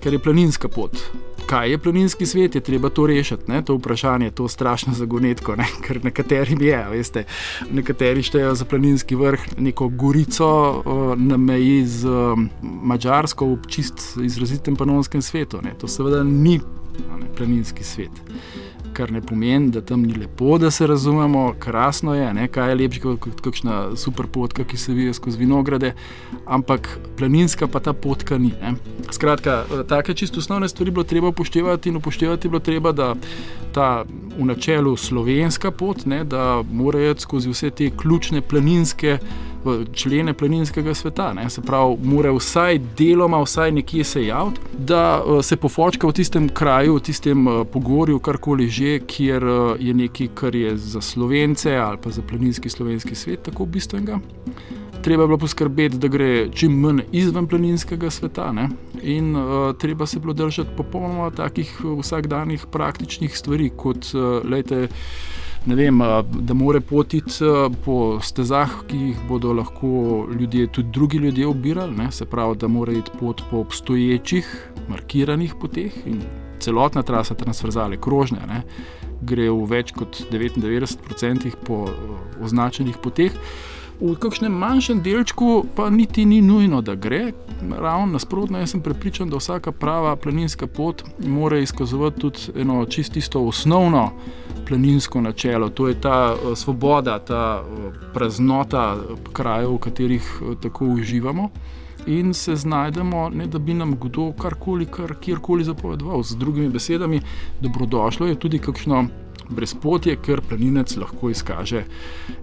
ker 0.00 0.14
je 0.14 0.22
planinska 0.22 0.68
pot 0.68 1.02
kaj 1.46 1.70
je 1.70 1.78
planinski 1.78 2.26
svet, 2.26 2.54
je 2.54 2.60
treba 2.60 2.88
to 2.88 3.06
rešiti. 3.06 3.50
Ne? 3.50 3.62
To 3.64 3.76
vprašanje 3.76 4.26
je 4.26 4.34
to 4.40 4.48
strašno 4.48 4.94
zagonetko, 4.94 5.56
ne? 5.56 5.66
ker 5.86 6.04
nekaterim 6.04 6.62
je, 6.62 6.84
veste, 6.90 7.24
nekateri 7.70 8.22
štejejo 8.22 8.54
za 8.54 8.64
planinski 8.64 9.16
vrh 9.16 9.48
neko 9.58 9.88
gorico 9.88 10.50
uh, 10.50 11.18
na 11.18 11.36
meji 11.36 11.86
z 11.86 12.06
uh, 12.06 12.38
Mačarsko 12.62 13.54
v 13.54 13.58
čist 13.68 14.16
izrazitem 14.22 14.76
panonskem 14.76 15.22
svetu. 15.22 15.62
Ne? 15.62 15.74
To 15.80 15.88
seveda 15.88 16.24
ni 16.24 16.58
ne, 16.58 17.28
planinski 17.36 17.84
svet 17.84 18.22
kar 18.96 19.12
ne 19.12 19.20
pomeni, 19.20 19.70
da 19.70 19.80
tam 19.84 20.02
ni 20.02 20.14
lepo, 20.14 20.58
da 20.58 20.70
se 20.70 20.86
razumemo, 20.86 21.54
krasno 21.58 22.14
je, 22.14 22.32
ne? 22.34 22.48
kaj 22.48 22.70
je 22.70 22.78
lepše 22.80 23.00
kot 23.00 23.40
kakšna 23.44 23.96
super 23.96 24.26
potka, 24.32 24.64
ki 24.64 24.76
se 24.76 24.94
vije 24.96 25.14
skozi 25.14 25.38
vinograde, 25.38 25.92
ampak 26.46 26.88
planinska 27.18 27.68
pa 27.68 27.80
ta 27.80 27.92
potka 27.92 28.38
ni. 28.38 28.52
Ne? 28.62 28.74
Skratka, 29.10 29.64
take 29.88 30.14
čisto 30.14 30.40
osnovne 30.40 30.68
stvari 30.68 30.90
bilo 30.90 31.04
treba 31.04 31.28
upoštevati 31.28 31.88
in 31.88 31.96
upoštevati 31.96 32.48
bilo 32.48 32.60
treba, 32.60 32.92
da 32.92 33.14
ta 33.72 34.04
v 34.38 34.44
načelu 34.44 34.96
slovenska 34.96 35.70
pot, 35.70 36.06
ne, 36.06 36.24
da 36.24 36.62
mora 36.72 37.10
iti 37.10 37.20
skozi 37.20 37.52
vse 37.52 37.70
te 37.70 37.90
ključne 37.90 38.40
planinske 38.40 39.18
člene 39.92 40.34
planinskega 40.34 40.94
sveta. 40.94 41.32
Ne. 41.32 41.50
Se 41.50 41.62
pravi, 41.62 41.96
mora 42.02 42.32
vsaj 42.32 42.78
deloma, 42.98 43.42
vsaj 43.42 43.72
nekje 43.72 44.04
se 44.04 44.24
javiti, 44.26 44.60
da 44.78 45.22
uh, 45.22 45.44
se 45.44 45.56
pofočka 45.56 46.06
v 46.06 46.12
tistem 46.12 46.48
kraju, 46.48 46.96
v 46.96 47.04
tistem 47.10 47.46
uh, 47.46 47.66
pogorju, 47.72 48.18
karkoli 48.18 48.68
že, 48.68 48.98
kjer 49.06 49.44
uh, 49.44 49.76
je 49.80 49.94
nekaj, 49.94 50.28
kar 50.34 50.54
je 50.54 50.76
za 50.76 51.00
slovence 51.00 51.76
ali 51.76 51.98
pa 52.02 52.10
za 52.10 52.22
planinski 52.22 52.68
slovenski 52.68 53.14
svet 53.14 53.42
tako 53.42 53.66
bistvenega. 53.66 54.18
treba 55.02 55.22
je 55.22 55.26
bilo 55.26 55.38
poskrbeti, 55.38 55.98
da 56.02 56.08
gre 56.08 56.48
čim 56.50 56.80
manj 56.80 57.04
izven 57.12 57.46
planinskega 57.46 58.10
sveta, 58.10 58.52
ne? 58.52 58.68
in 59.02 59.36
uh, 59.36 59.76
treba 59.78 60.06
se 60.06 60.16
je 60.16 60.20
bilo 60.20 60.32
držati 60.32 60.70
popolnoma 60.76 61.30
takih 61.30 61.80
vsakdanjih 61.98 62.66
praktičnih 62.72 63.38
stvari, 63.38 63.70
kot 63.76 64.14
uh, 64.14 64.50
lejte. 64.50 64.88
Vem, 65.66 65.98
da 66.40 66.54
more 66.54 66.80
potiti 66.80 67.44
po 67.84 68.20
stezah, 68.22 68.70
ki 68.86 68.96
jih 68.96 69.22
bodo 69.28 69.52
lahko 69.52 69.88
ljudje, 70.38 70.66
tudi 70.72 70.92
drugi 70.94 71.18
ljudje 71.18 71.46
obirali, 71.46 71.96
ne? 71.96 72.10
se 72.12 72.24
pravi, 72.24 72.56
da 72.56 72.68
mora 72.68 72.92
iti 72.92 73.10
pot 73.20 73.42
po 73.50 73.58
obstoječih, 73.58 74.46
markiranih 74.88 75.54
poteh 75.60 75.92
in 76.06 76.22
celotna 76.58 77.02
trasa 77.02 77.34
transverzale, 77.34 77.98
krožne, 78.00 78.46
ne? 78.46 78.62
gre 79.22 79.48
v 79.50 79.66
več 79.66 79.90
kot 79.96 80.22
99% 80.30 81.50
po 81.66 81.86
označenih 82.42 83.02
poteh. 83.02 83.34
V 84.00 84.12
kakšnem 84.20 84.52
manjšem 84.52 85.00
delčku 85.00 85.64
pa 85.76 85.88
niti 85.90 86.24
ni 86.24 86.42
nujno, 86.44 86.82
da 86.84 86.94
gre. 86.94 87.32
Ravno 87.78 88.06
nasprotno, 88.12 88.58
jaz 88.58 88.74
sem 88.74 88.82
prepričan, 88.84 89.30
da 89.32 89.40
vsaka 89.40 89.72
prava 89.72 90.16
planinska 90.16 90.66
pot 90.66 91.04
mora 91.18 91.58
izkazovati 91.58 92.20
tudi 92.20 92.60
eno 92.60 92.84
čisto 92.84 93.40
osnovno 93.40 94.10
planinsko 94.68 95.20
načelo. 95.20 95.68
To 95.68 95.88
je 95.88 96.00
ta 96.00 96.34
uh, 96.34 96.58
svoboda, 96.58 97.18
ta 97.18 97.62
uh, 97.62 97.94
praznota 98.12 98.96
krajev, 99.32 99.72
v 99.72 99.78
katerih 99.78 100.42
uh, 100.42 100.60
tako 100.60 100.86
uživamo. 100.86 101.50
In 102.06 102.34
se 102.34 102.56
znajdemo, 102.56 103.28
ne 103.28 103.46
da 103.46 103.58
bi 103.58 103.74
nam 103.74 103.96
kdo 104.00 104.32
karkoli, 104.32 104.86
kar 104.86 105.14
kjerkoli 105.20 105.64
zapovedoval. 105.64 106.22
Z 106.22 106.36
drugimi 106.36 106.68
besedami, 106.68 107.20
dobrodošlo 107.60 108.26
je 108.26 108.38
tudi 108.38 108.58
kakšno 108.58 109.06
brezpotje, 109.50 110.16
ker 110.22 110.40
planinec 110.48 110.96
lahko 110.96 111.30
izkaže 111.30 111.84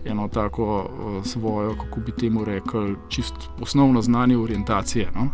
eno 0.05 0.27
tako 0.27 0.65
uh, 0.81 1.25
svojo, 1.25 1.75
kako 1.81 1.99
bi 1.99 2.11
temu 2.11 2.45
rekli, 2.45 2.95
čist 3.09 3.33
osnovno 3.61 4.01
znanje 4.01 4.37
orientacije. 4.37 5.11
No? 5.15 5.29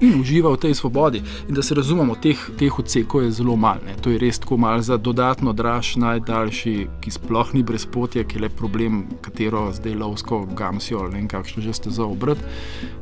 In 0.00 0.20
uživa 0.20 0.52
v 0.52 0.56
tej 0.56 0.74
svobodi. 0.74 1.22
In 1.48 1.54
da 1.54 1.62
se 1.62 1.74
razumemo, 1.74 2.14
teh, 2.14 2.36
teh 2.58 2.78
odsekov 2.78 3.24
je 3.24 3.30
zelo 3.30 3.56
malo. 3.56 3.80
To 4.00 4.10
je 4.10 4.18
res 4.18 4.38
tako 4.38 4.56
malo 4.56 4.82
za 4.82 4.96
dodatno 4.96 5.52
draž, 5.52 5.96
najdaljši, 5.96 6.74
ki 7.00 7.10
sploh 7.10 7.54
ni 7.54 7.62
brezpotje, 7.62 8.24
ki 8.24 8.36
je 8.36 8.42
le 8.42 8.48
problem, 8.48 9.04
katero 9.20 9.70
zdaj 9.72 9.94
lovsko 9.94 10.44
gamsijo 10.56 11.00
ali 11.04 11.28
kakšno 11.28 11.62
že 11.62 11.72
ste 11.72 11.90
za 11.90 12.04
obrt. 12.04 12.38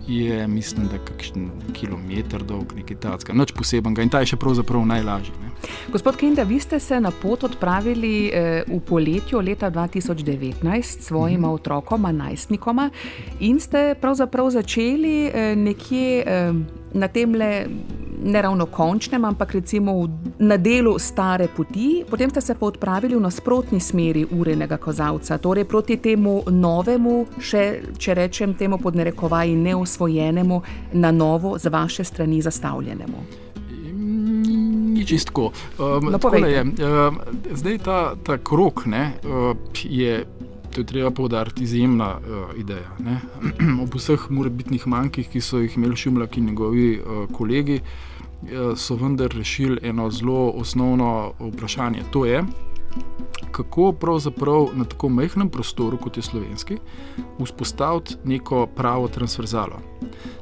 Je, 0.09 0.47
mislim, 0.49 0.87
da 0.89 0.99
kakšen 1.05 1.51
kilometr 1.73 2.43
dolg, 2.43 2.73
nekaj 2.77 2.97
takega, 2.97 3.37
noč 3.37 3.53
posebnega 3.53 4.03
in 4.03 4.09
ta 4.09 4.23
je 4.23 4.33
še 4.33 4.37
pravzaprav 4.41 4.87
najlažji. 4.87 5.35
Ne. 5.43 5.49
Gospod 5.93 6.17
Kenda, 6.17 6.43
vi 6.43 6.61
ste 6.61 6.81
se 6.81 7.01
na 7.01 7.11
pot 7.11 7.45
odpravili 7.45 7.78
eh, 7.87 8.63
v 8.67 8.81
poletju 8.81 9.41
leta 9.41 9.71
2019 9.71 10.83
s 10.83 11.07
svojima 11.07 11.49
mm 11.49 11.51
-hmm. 11.51 11.55
otrokoma, 11.55 12.13
najstnikoma 12.13 12.91
in 13.41 13.61
ste 13.61 13.95
pravzaprav 14.01 14.51
začeli 14.51 15.27
eh, 15.27 15.57
nekje 15.57 16.25
eh, 16.27 16.53
na 16.95 17.09
tem 17.09 17.35
le. 17.35 17.67
Ne 18.25 18.43
ravno 18.43 18.67
končnem, 18.67 19.25
ampak 19.25 19.53
recimo 19.55 20.09
na 20.39 20.57
delu 20.57 20.99
stare 20.99 21.49
poti, 21.57 22.05
potem 22.11 22.31
ste 22.31 22.41
se 22.41 22.55
pa 22.55 22.67
odpravili 22.67 23.17
v 23.17 23.21
nasprotni 23.21 23.81
smeri 23.81 24.27
urenega 24.31 24.77
kozavca, 24.77 25.39
torej 25.39 25.65
proti 25.65 25.97
temu 25.97 26.43
novemu, 26.51 27.27
še 27.39 27.81
če 27.99 28.15
rečem 28.15 28.55
temu 28.55 28.79
pod 28.79 28.97
narekovaji 28.97 29.57
neosvojenemu, 29.57 30.63
na 30.93 31.11
novo 31.11 31.59
z 31.59 31.69
vaše 31.71 32.05
strani 32.05 32.43
zastavljenemu 32.43 33.48
ni 34.99 35.07
čistko. 35.07 35.53
Um, 35.79 36.11
no, 36.13 36.47
je, 36.47 36.63
um, 36.63 37.21
zdaj 37.55 37.79
ta, 37.79 37.99
ta 38.27 38.39
krok 38.39 38.87
ne, 38.87 39.13
uh, 39.25 39.57
je. 39.85 40.25
To 40.69 40.83
je 40.83 40.87
treba 40.87 41.11
povdariti, 41.11 41.65
izjemna 41.65 42.19
uh, 42.19 42.51
ideja. 42.61 42.91
Ne? 43.01 43.21
Ob 43.83 43.95
vseh 43.97 44.27
morebitnih 44.31 44.85
manjkih, 44.87 45.31
ki 45.33 45.41
so 45.41 45.63
jih 45.63 45.79
imeli 45.79 45.97
Šumlak 45.97 46.37
in 46.37 46.51
njegovi 46.51 46.91
uh, 47.01 47.23
kolegi, 47.33 47.81
uh, 47.81 48.77
so 48.77 48.99
vendar 49.01 49.33
rešili 49.33 49.81
eno 49.83 50.11
zelo 50.11 50.51
osnovno 50.51 51.33
vprašanje. 51.41 52.05
To 52.13 52.27
je, 52.29 52.45
kako 53.51 53.93
pravzaprav 53.93 54.69
na 54.75 54.85
tako 54.85 55.09
majhnem 55.09 55.49
prostoru, 55.49 55.99
kot 55.99 56.17
je 56.17 56.23
slovenski, 56.23 56.77
vzpostaviti 57.45 58.17
neko 58.25 58.67
pravo 58.67 59.09
transverzalo. 59.09 59.81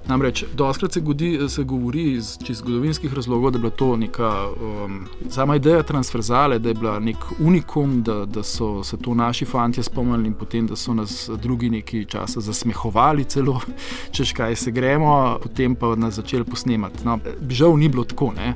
Namreč, 0.07 0.45
doskrat 0.55 0.93
se, 0.93 1.01
se 1.49 1.63
govori 1.65 2.13
iz 2.13 2.39
zgodovinskih 2.49 3.15
razlogov, 3.15 3.51
da 3.51 3.57
je 3.57 3.61
bila 3.61 3.71
to 3.71 3.97
neka 3.97 4.49
um, 4.49 5.07
sama 5.31 5.57
ideja 5.57 5.83
transverzale, 5.83 6.59
da 6.59 6.69
je 6.69 6.75
bila 6.75 6.99
nek 7.01 7.17
unikum, 7.39 8.03
da, 8.03 8.25
da 8.25 8.43
so 8.43 8.85
se 8.85 8.97
to 8.97 9.15
naši 9.15 9.45
fanti 9.45 9.83
spomnili 9.83 10.27
in 10.27 10.35
potem, 10.35 10.67
da 10.67 10.77
so 10.77 10.95
nas 10.95 11.31
drugi 11.43 11.71
nekaj 11.71 12.05
časa 12.05 12.41
zasmehovali, 12.41 13.25
celo 13.25 13.61
češ 14.15 14.33
kaj 14.33 14.57
se 14.57 14.71
gremo, 14.71 15.39
potem 15.43 15.75
pa 15.75 15.95
nas 15.97 16.15
začeli 16.15 16.45
posnemati. 16.45 17.05
No, 17.05 17.19
žal 17.49 17.77
ni 17.77 17.89
bilo 17.89 18.05
tako. 18.05 18.33
Ne? 18.37 18.55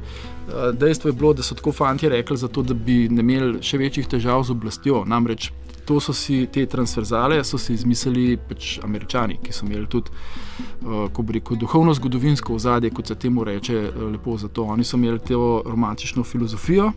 Dejstvo 0.73 1.09
je 1.09 1.13
bilo, 1.13 1.33
da 1.33 1.43
so 1.43 1.55
tako 1.55 1.73
fanti 1.73 2.09
rekli, 2.09 2.37
zato, 2.37 2.63
da 2.63 2.75
bi 2.75 3.09
ne 3.09 3.23
imeli 3.23 3.63
še 3.63 3.79
večjih 3.79 4.09
težav 4.11 4.43
z 4.45 4.55
oblastjo. 4.57 5.05
Namreč 5.07 5.51
to 5.91 6.01
so 6.01 6.13
si 6.13 6.47
te 6.53 6.67
transverzale 6.67 7.45
so 7.45 7.59
si 7.59 7.75
izmislili 7.75 8.37
pač 8.49 8.79
američani, 8.87 9.41
ki 9.43 9.53
so 9.53 9.67
imeli 9.67 9.89
tudi, 9.91 10.13
uh, 10.15 11.09
ko 11.13 11.23
bi 11.27 11.39
rekel, 11.41 11.59
duhovno-zgodovinsko 11.59 12.55
ozadje, 12.55 12.93
kot 12.95 13.11
se 13.11 13.19
temu 13.19 13.45
reče, 13.45 13.91
lepo 14.13 14.37
za 14.39 14.49
to. 14.49 14.69
Oni 14.71 14.85
so 14.85 14.97
imeli 15.01 15.19
to 15.19 15.63
romantično 15.67 16.25
filozofijo. 16.25 16.93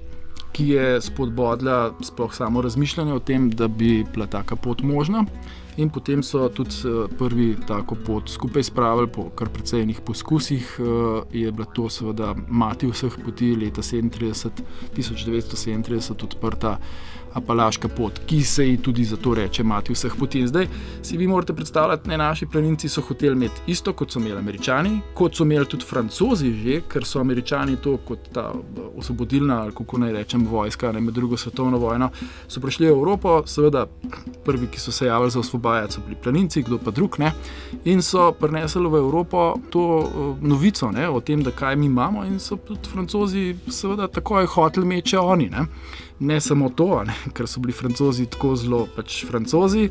Ki 0.54 0.68
je 0.76 1.02
spodbudila 1.02 1.96
sploh 2.06 2.34
samo 2.34 2.62
razmišljanje 2.62 3.14
o 3.14 3.20
tem, 3.20 3.50
da 3.50 3.68
bi 3.68 4.04
bila 4.14 4.28
taka 4.30 4.56
pot 4.56 4.84
možna. 4.86 5.26
In 5.78 5.90
potem 5.90 6.22
so 6.22 6.50
tudi 6.50 6.76
prvi 7.18 7.56
tako 7.68 7.96
pot 7.96 8.30
skupaj 8.30 8.64
spravili, 8.64 9.08
po 9.08 9.30
kar 9.36 9.50
precejnih 9.50 10.02
poskusih. 10.06 10.80
Je 11.32 11.52
bila 11.52 11.66
to, 11.66 11.90
seveda, 11.90 12.36
mati 12.48 12.88
vseh 12.88 13.18
poti 13.26 13.56
leta 13.56 13.82
37, 13.82 14.62
1937 14.96 16.24
odprta 16.24 16.78
Apalaška 17.34 17.88
pot, 17.90 18.20
ki 18.30 18.44
se 18.46 18.68
ji 18.68 18.78
tudi 18.78 19.04
zato 19.04 19.34
reče 19.34 19.64
mati 19.64 19.94
vseh 19.94 20.14
poti. 20.20 20.40
In 20.40 20.48
zdaj 20.48 20.68
si 21.02 21.18
vi 21.18 21.28
morate 21.28 21.54
predstavljati, 21.54 22.10
da 22.10 22.18
naši 22.18 22.46
planinci 22.46 22.90
so 22.90 23.02
hoteli 23.02 23.34
imeti 23.36 23.62
isto, 23.68 23.94
kot 23.94 24.12
so 24.12 24.20
imeli 24.20 24.38
američani, 24.38 25.00
kot 25.14 25.36
so 25.36 25.44
imeli 25.44 25.66
tudi 25.66 25.86
francozi, 25.90 26.52
že, 26.54 26.82
ker 26.88 27.06
so 27.06 27.20
američani 27.20 27.80
to 27.82 27.98
kot 27.98 28.30
ta 28.34 28.52
osvobodilna, 28.98 29.62
ali 29.62 29.74
kako 29.74 29.98
naj 29.98 30.14
rečem, 30.14 30.46
vojska, 30.48 30.92
ne 30.92 31.02
med 31.02 31.14
drugo 31.14 31.38
svetovno 31.38 31.78
vojno, 31.78 32.12
so 32.48 32.62
prišli 32.62 32.86
v 32.86 32.94
Evropo, 32.94 33.42
seveda 33.50 33.88
prvi, 34.46 34.68
ki 34.68 34.80
so 34.80 34.92
se 34.92 35.10
javili 35.10 35.32
za 35.32 35.40
osvobajati, 35.64 35.94
so 35.94 36.02
bili 36.02 36.16
planinci, 36.24 36.64
kdo 36.64 36.78
pa 36.78 36.92
drug 36.92 37.20
ne. 37.20 37.32
In 37.86 38.02
so 38.02 38.32
prinesli 38.32 38.88
v 38.88 38.98
Evropo 38.98 39.56
to 39.70 40.10
novico 40.42 40.92
ne, 40.92 41.10
o 41.10 41.20
tem, 41.20 41.44
da 41.44 41.52
kaj 41.52 41.76
mi 41.76 41.86
imamo, 41.86 42.26
in 42.26 42.40
so 42.40 42.56
tudi 42.56 42.90
francozi, 42.90 43.56
seveda, 43.68 44.08
takoj 44.08 44.46
hoteli 44.46 44.86
meče 44.86 45.20
oni. 45.20 45.50
Ne 45.50 45.66
ne 46.20 46.42
samo 46.42 46.70
to, 46.70 47.04
ne, 47.04 47.14
ker 47.34 47.48
so 47.48 47.60
bili 47.60 47.74
francozi 47.74 48.26
tako 48.26 48.56
zelo 48.56 48.88
pač 48.96 49.24
francozi, 49.26 49.90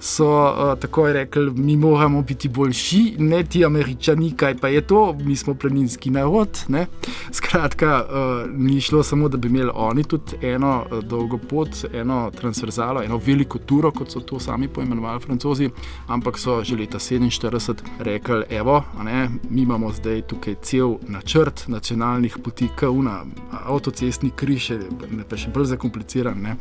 so 0.00 0.28
uh, 0.28 0.72
takoj 0.80 1.12
rekli, 1.12 1.50
mi 1.50 1.76
moramo 1.76 2.22
biti 2.22 2.48
boljši, 2.48 3.02
ne 3.18 3.42
ti 3.44 3.64
američani, 3.64 4.32
kaj 4.36 4.56
pa 4.60 4.68
je 4.68 4.80
to, 4.86 5.02
mi 5.24 5.36
smo 5.36 5.54
planinski 5.54 6.10
narod. 6.10 6.64
Ne. 6.68 6.86
Skratka, 7.32 8.04
uh, 8.04 8.50
ni 8.56 8.80
šlo 8.80 9.02
samo, 9.02 9.28
da 9.28 9.36
bi 9.36 9.48
imeli 9.48 9.70
oni 9.74 10.04
tudi 10.04 10.46
eno 10.46 10.84
uh, 10.90 11.04
dolgo 11.04 11.38
pot, 11.38 11.84
eno 11.92 12.30
transverzalo, 12.40 13.02
eno 13.02 13.20
veliko 13.26 13.58
turo, 13.58 13.90
kot 13.90 14.10
so 14.10 14.20
to 14.20 14.40
sami 14.40 14.68
poimenovali 14.68 15.20
francozi, 15.20 15.70
ampak 16.08 16.38
so 16.38 16.60
že 16.64 16.76
leta 16.76 16.98
47 16.98 17.74
rekli, 17.98 18.44
evo, 18.50 18.82
ne, 19.04 19.28
mi 19.50 19.62
imamo 19.62 19.92
zdaj 19.92 20.22
tukaj 20.22 20.54
cel 20.62 20.96
načrt 21.08 21.64
nacionalnih 21.68 22.36
poti, 22.44 22.68
kauna, 22.76 23.22
avtocestni 23.64 24.30
križ, 24.36 24.70
ne 25.10 25.24
pa 25.28 25.36
še 25.36 25.50
bolj 25.50 25.61
zakompliciran, 25.64 26.38
ne, 26.42 26.56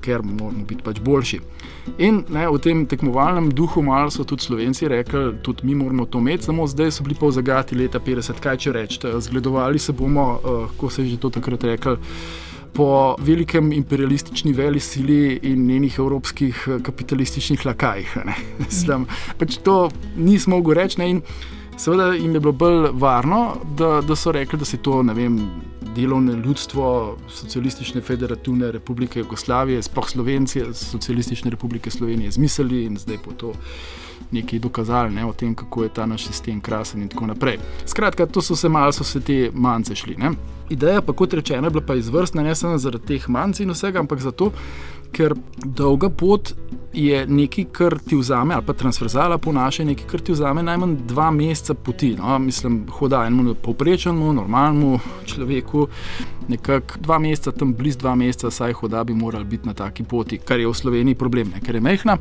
ker 0.00 0.22
moramo 0.22 0.64
biti 0.68 0.84
pač 0.86 1.00
boljši. 1.02 1.40
In 2.02 2.22
ne, 2.34 2.46
v 2.50 2.58
tem 2.62 2.84
tekmovalnem 2.88 3.50
duhu 3.54 3.82
malo 3.86 4.10
so 4.10 4.24
tudi 4.26 4.46
slovenci 4.46 4.88
rekli, 4.90 5.36
tudi 5.42 5.66
mi 5.66 5.74
moramo 5.74 6.06
to 6.06 6.18
imeti, 6.22 6.48
samo 6.48 6.66
zdaj 6.66 6.90
so 6.96 7.06
bili 7.06 7.16
pa 7.18 7.30
v 7.30 7.36
zagati 7.38 7.78
leta 7.78 8.00
50, 8.02 8.42
kaj 8.42 8.58
če 8.64 8.74
rečete, 8.76 9.14
zgledovali 9.28 9.78
se 9.78 9.92
bomo, 9.92 10.26
uh, 10.36 10.66
ko 10.76 10.90
se 10.90 11.04
je 11.04 11.14
že 11.14 11.22
to 11.22 11.30
takrat 11.30 11.64
rekel. 11.64 11.98
Po 12.76 13.16
velikem 13.24 13.72
imperialistični 13.72 14.52
veli 14.52 14.80
sili 14.80 15.38
in 15.48 15.62
njenih 15.66 15.94
evropskih 15.98 16.64
eh, 16.68 16.82
kapitalističnih 16.84 17.64
lakajih. 17.64 18.16
Pač 19.38 19.56
to 19.64 19.88
nismo 20.16 20.58
mogli 20.58 20.74
reči. 20.76 21.00
Seveda 21.76 22.12
jim 22.12 22.34
je 22.34 22.40
bilo 22.40 22.52
bolj 22.52 22.90
varno, 22.92 23.56
da, 23.78 24.00
da 24.00 24.16
so 24.16 24.32
rekli, 24.32 24.58
da 24.58 24.64
se 24.64 24.76
to, 24.76 25.02
ne 25.02 25.14
vem, 25.14 25.38
delovno 25.96 26.32
ljudstvo 26.32 27.16
Socialistične 27.28 28.00
federativne 28.00 28.72
republike 28.72 29.18
Jugoslavije, 29.20 29.82
sploh 29.82 30.08
Slovenci, 30.10 30.62
Socialistične 30.72 31.50
republike 31.50 31.90
Slovenije, 31.90 32.30
zmislili 32.30 32.84
in 32.84 32.98
zdaj 32.98 33.18
po 33.24 33.32
to 33.32 33.52
nekaj 34.30 34.58
dokazali 34.58 35.14
ne, 35.14 35.24
o 35.26 35.32
tem, 35.32 35.54
kako 35.54 35.82
je 35.82 35.88
ta 35.88 36.06
naš 36.06 36.26
sistem 36.26 36.60
krasen 36.60 37.02
in 37.02 37.08
tako 37.08 37.26
naprej. 37.26 37.58
Skratka, 37.86 38.26
to 38.26 38.42
so 38.42 38.56
se 38.56 38.68
malo, 38.68 38.92
so 38.92 39.04
se 39.04 39.20
te 39.20 39.50
mance 39.54 39.94
šli. 39.94 40.16
Ne. 40.18 40.30
Ideja, 40.70 41.02
pa 41.02 41.12
kot 41.12 41.34
rečeno, 41.34 41.66
je 41.66 41.70
bila 41.70 41.84
pa 41.86 41.94
izvrstna 41.94 42.42
ne 42.42 42.54
samo 42.54 42.78
zaradi 42.78 43.06
teh 43.06 43.28
manj 43.28 43.62
in 43.62 43.70
vsega, 43.70 44.00
ampak 44.00 44.20
zato, 44.20 44.50
ker 45.16 45.34
dolga 45.64 46.10
pot 46.12 46.52
je 46.96 47.26
nekaj, 47.26 47.64
kar 47.72 47.98
ti 47.98 48.16
vzame, 48.16 48.54
ali 48.54 48.64
pa 48.66 48.72
transverzala 48.72 49.38
po 49.38 49.52
naše, 49.52 49.84
nekaj, 49.84 50.06
kar 50.08 50.20
ti 50.20 50.32
vzame 50.32 50.62
najmanj 50.62 50.94
dva 51.08 51.30
meseca 51.30 51.74
poti. 51.74 52.14
No? 52.16 52.38
Mislim, 52.38 52.86
hoda 52.98 53.24
enemu 53.26 53.54
povprečnemu, 53.54 54.32
normalnemu 54.32 54.98
človeku, 55.28 55.86
nekako 56.48 57.00
dva 57.04 57.18
meseca, 57.18 57.52
tam 57.52 57.74
blizu 57.74 57.98
dva 57.98 58.14
meseca, 58.16 58.50
saj 58.50 58.72
hoda 58.80 59.04
bi 59.04 59.14
moral 59.14 59.44
biti 59.44 59.68
na 59.68 59.74
taki 59.74 60.04
poti, 60.04 60.38
kar 60.38 60.60
je 60.60 60.68
v 60.68 60.74
Sloveniji 60.74 61.14
problem, 61.20 61.52
ne? 61.52 61.60
ker 61.60 61.76
je 61.76 61.84
mehna. 61.84 62.16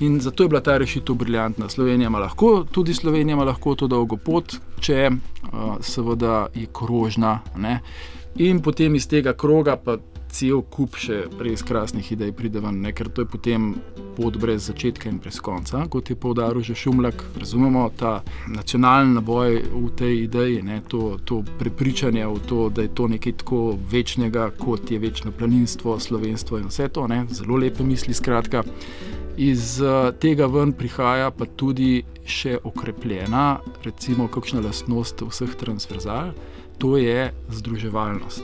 In 0.00 0.20
zato 0.20 0.44
je 0.44 0.52
bila 0.52 0.60
ta 0.60 0.76
rešitev 0.78 1.16
briljantna. 1.16 1.68
Slovenija 1.68 2.12
ima 2.12 2.18
lahko, 2.18 2.64
tudi 2.72 2.94
Slovenija 2.94 3.34
ima 3.34 3.44
lahko 3.44 3.74
to 3.74 3.88
dolgo 3.88 4.16
pot, 4.16 4.56
če 4.80 5.10
uh, 5.10 5.76
seveda 5.80 6.46
je 6.54 6.68
krožna. 6.72 7.38
Ne? 7.56 7.80
In 8.36 8.60
potem 8.62 8.94
iz 8.94 9.08
tega 9.08 9.32
kroga 9.32 9.76
pa 9.76 9.96
cel 10.30 10.62
kup 10.62 10.96
še 11.00 11.24
res 11.42 11.62
krasnih 11.66 12.12
idej 12.14 12.32
pride 12.36 12.62
ven, 12.62 12.80
ne? 12.84 12.92
ker 12.96 13.10
to 13.10 13.24
je 13.24 13.30
potem 13.30 13.72
pot 14.16 14.36
brez 14.40 14.68
začetka 14.68 15.08
in 15.10 15.18
brez 15.22 15.40
konca, 15.42 15.84
kot 15.90 16.10
je 16.10 16.16
povdaril 16.16 16.62
že 16.64 16.76
Šumlak. 16.78 17.24
Razumemo 17.40 17.86
ta 17.96 18.20
nacionalni 18.48 19.14
naboj 19.16 19.60
v 19.72 19.84
tej 19.96 20.24
ideji, 20.26 20.62
ne? 20.62 20.80
to, 20.88 21.18
to 21.24 21.42
prepričanje 21.58 22.26
v 22.26 22.38
to, 22.48 22.68
da 22.68 22.86
je 22.86 22.94
to 22.94 23.08
nekaj 23.08 23.38
tako 23.42 23.60
večnega, 23.90 24.50
kot 24.58 24.90
je 24.90 24.98
večno 24.98 25.32
planinstvo, 25.32 25.98
slovenstvo 26.00 26.60
in 26.60 26.70
vse 26.70 26.88
to, 26.88 27.06
ne? 27.10 27.24
zelo 27.30 27.58
lepe 27.60 27.86
misli, 27.86 28.14
skratka. 28.14 28.64
Iz 29.40 29.78
uh, 29.80 30.10
tega 30.20 30.50
ven 30.50 30.74
prihaja 30.76 31.30
pa 31.32 31.46
tudi 31.46 32.02
še 32.28 32.58
okrepljena, 32.66 33.60
recimo, 33.86 34.28
kakšna 34.28 34.60
lastnost 34.60 35.22
vseh 35.24 35.54
transverzal 35.56 36.34
to 36.80 36.96
je 36.96 37.32
združevalnost. 37.48 38.42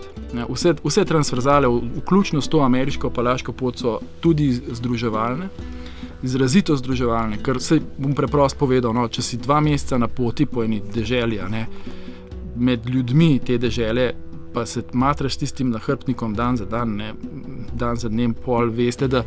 Vse, 0.49 0.75
vse 0.85 1.05
transverzale, 1.05 1.68
vključno 1.96 2.40
s 2.40 2.49
to 2.49 2.61
ameriško 2.61 3.11
palaško 3.11 3.53
pot, 3.53 3.79
so 3.79 3.99
tudi 4.20 4.53
združevalne. 4.53 5.49
Izrazito 6.22 6.77
združevalne, 6.77 7.38
ker 7.44 7.61
se 7.61 7.81
bom 7.99 8.14
preprosto 8.14 8.59
povedal, 8.59 8.92
no, 8.92 9.07
če 9.09 9.22
si 9.22 9.40
dva 9.40 9.61
meseca 9.61 9.99
na 9.99 10.09
poti 10.09 10.46
po 10.46 10.64
eni 10.64 10.83
deželi, 10.94 11.40
ne, 11.49 11.66
med 12.57 12.88
ljudmi 12.88 13.38
te 13.44 13.57
dežele, 13.59 14.11
pa 14.53 14.66
se 14.66 14.83
matraš 14.92 15.37
s 15.37 15.44
tistim 15.44 15.70
nahrbtnikom 15.72 16.35
dan 16.35 16.57
za 16.57 16.64
dan, 16.64 16.96
ne, 16.96 17.12
dan 17.72 17.96
za 17.96 18.09
dnem, 18.09 18.35
pol, 18.35 18.72
veste, 18.72 19.09
da 19.09 19.25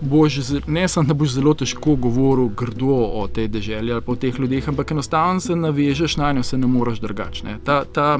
boš, 0.00 0.38
ne 0.66 0.88
samo, 0.88 1.08
da 1.08 1.14
boš 1.14 1.38
zelo 1.38 1.54
težko 1.54 1.96
govoril 1.96 2.48
grdo 2.48 2.96
o 3.22 3.28
tej 3.28 3.48
državi 3.48 3.92
ali 3.92 4.02
o 4.06 4.16
teh 4.16 4.38
ljudeh, 4.38 4.68
ampak 4.68 4.90
enostavno 4.90 5.40
se 5.40 5.56
navežeš 5.56 6.16
na 6.16 6.32
njo, 6.32 6.42
se 6.42 6.58
ne 6.58 6.66
moreš 6.66 7.00
drugačne. 7.00 7.58
Ta, 7.64 7.84
ta 7.84 8.18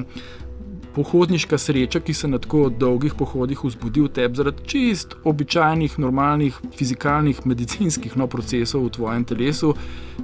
pohodniška 0.97 1.59
sreča, 1.59 2.01
ki 2.01 2.15
se 2.15 2.29
na 2.29 2.39
tako 2.41 2.71
dolgih 2.73 3.15
pohodih 3.19 3.61
vzbudi 3.65 4.01
v 4.07 4.09
tebi 4.17 4.39
zaradi 4.39 4.65
čist 4.65 5.17
običajnih, 5.29 5.99
normalnih, 6.01 6.57
fizikalnih, 6.79 7.43
medicinskih 7.45 8.17
no, 8.17 8.27
procesov 8.33 8.87
v 8.87 8.93
tvojem 8.97 9.27
telesu, 9.29 9.75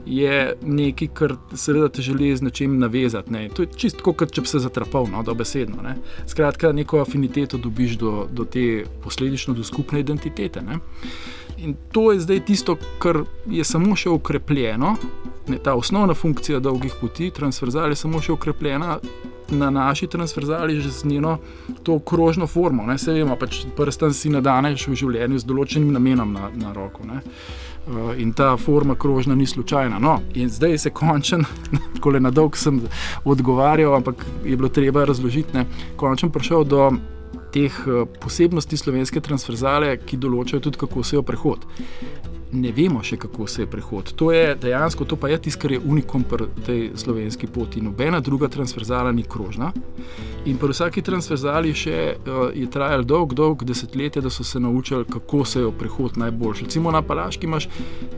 je 0.06 0.54
nekaj, 0.64 1.10
kar 1.12 1.36
seveda 1.52 1.90
te 1.92 2.02
želi 2.02 2.32
z 2.36 2.48
nečim 2.48 2.78
navezati. 2.80 3.32
Ne. 3.32 3.44
To 3.52 3.66
je 3.66 3.72
čisto 3.76 4.14
kot 4.16 4.32
če 4.32 4.46
bi 4.46 4.48
se 4.48 4.62
zatrpal, 4.64 5.10
no, 5.12 5.20
dobesedno. 5.22 5.84
Ne. 5.84 5.98
Skratka, 6.26 6.72
neko 6.72 7.04
afiniteto 7.04 7.60
dobiš 7.60 7.98
do, 8.00 8.26
do 8.32 8.48
te 8.48 8.86
posledično 9.04 9.54
do 9.54 9.68
skupne 9.68 10.00
identitete. 10.00 10.64
Ne. 10.64 10.80
In 11.62 11.74
to 11.92 12.12
je 12.12 12.20
zdaj 12.20 12.40
tisto, 12.44 12.76
kar 12.98 13.22
je 13.46 13.64
samo 13.64 13.96
še 13.96 14.10
ukrepljeno, 14.10 14.96
ne, 15.48 15.58
ta 15.62 15.74
osnovna 15.78 16.14
funkcija 16.14 16.58
dolgih 16.58 16.94
poti, 17.00 17.30
transverzal 17.30 17.94
je 17.94 18.00
samo 18.00 18.22
še 18.22 18.32
ukrepljena 18.34 18.96
na 19.52 19.70
naši 19.70 20.06
transverzali, 20.06 20.80
že 20.80 20.90
z 20.90 21.04
njeno 21.04 21.38
to 21.82 21.98
krožno 21.98 22.46
formo. 22.46 22.86
Ne, 22.86 22.98
se 22.98 23.12
vemo, 23.12 23.36
pač 23.36 23.62
prstan 23.76 24.14
si 24.14 24.32
nadaneš 24.32 24.88
v 24.88 24.96
življenju 24.96 25.38
z 25.38 25.48
določenim 25.48 25.92
namenom 25.92 26.32
na, 26.32 26.50
na 26.56 26.72
roko. 26.74 27.06
Ne. 27.06 27.22
Uh, 27.82 28.12
in 28.18 28.32
ta 28.32 28.56
forma 28.56 28.94
krožna 28.94 29.34
ni 29.34 29.46
slučajna. 29.46 29.98
No, 30.02 30.20
in 30.34 30.50
zdaj 30.50 30.78
se 30.78 30.90
končen, 30.90 31.46
tako 31.94 32.16
le 32.16 32.22
na 32.22 32.30
dolg 32.30 32.58
sem 32.58 32.80
odgovarjal, 33.24 33.94
ampak 34.00 34.26
je 34.44 34.56
bilo 34.56 34.70
treba 34.70 35.04
razložiti, 35.06 35.66
končen 36.00 36.30
prišel 36.30 36.64
do 36.64 36.90
teh 37.52 37.68
eh, 37.86 38.04
posebnosti 38.20 38.78
slovenske 38.80 39.22
transverzale, 39.24 39.94
ki 40.06 40.20
določajo 40.20 40.62
tudi, 40.68 40.80
kako 40.82 41.04
se 41.06 41.18
jo 41.18 41.26
prehod 41.26 41.66
ne 42.52 42.72
vemo 42.72 43.02
še, 43.04 43.16
kako 43.16 43.46
se 43.46 43.62
je 43.62 43.66
prehod. 43.66 44.12
To 44.20 44.32
je 44.32 44.54
dejansko, 44.60 45.04
to 45.08 45.16
pa 45.16 45.28
je 45.28 45.38
tisto, 45.46 45.62
kar 45.62 45.72
je 45.72 45.80
unikom 45.80 46.24
pri 46.28 46.48
tej 46.66 46.82
slovenski 46.96 47.46
poti. 47.46 47.80
Nobena 47.80 48.20
druga 48.20 48.48
transverzala 48.48 49.12
ni 49.12 49.24
krožna. 49.24 49.72
In 50.44 50.58
pri 50.58 50.74
vsaki 50.74 51.04
transverzali 51.06 51.72
še, 51.74 51.98
uh, 52.18 52.50
je 52.54 52.66
trajalo 52.70 53.06
dolg, 53.06 53.32
dolg 53.38 53.62
desetletje, 53.64 54.22
da 54.24 54.30
so 54.30 54.44
se 54.44 54.60
naučili, 54.60 55.06
kako 55.08 55.44
se 55.46 55.62
je 55.62 55.70
prehod 55.78 56.18
najboljši. 56.18 56.66
Recimo 56.66 56.90
na 56.90 57.02
Palaški 57.02 57.46
imaš 57.46 57.68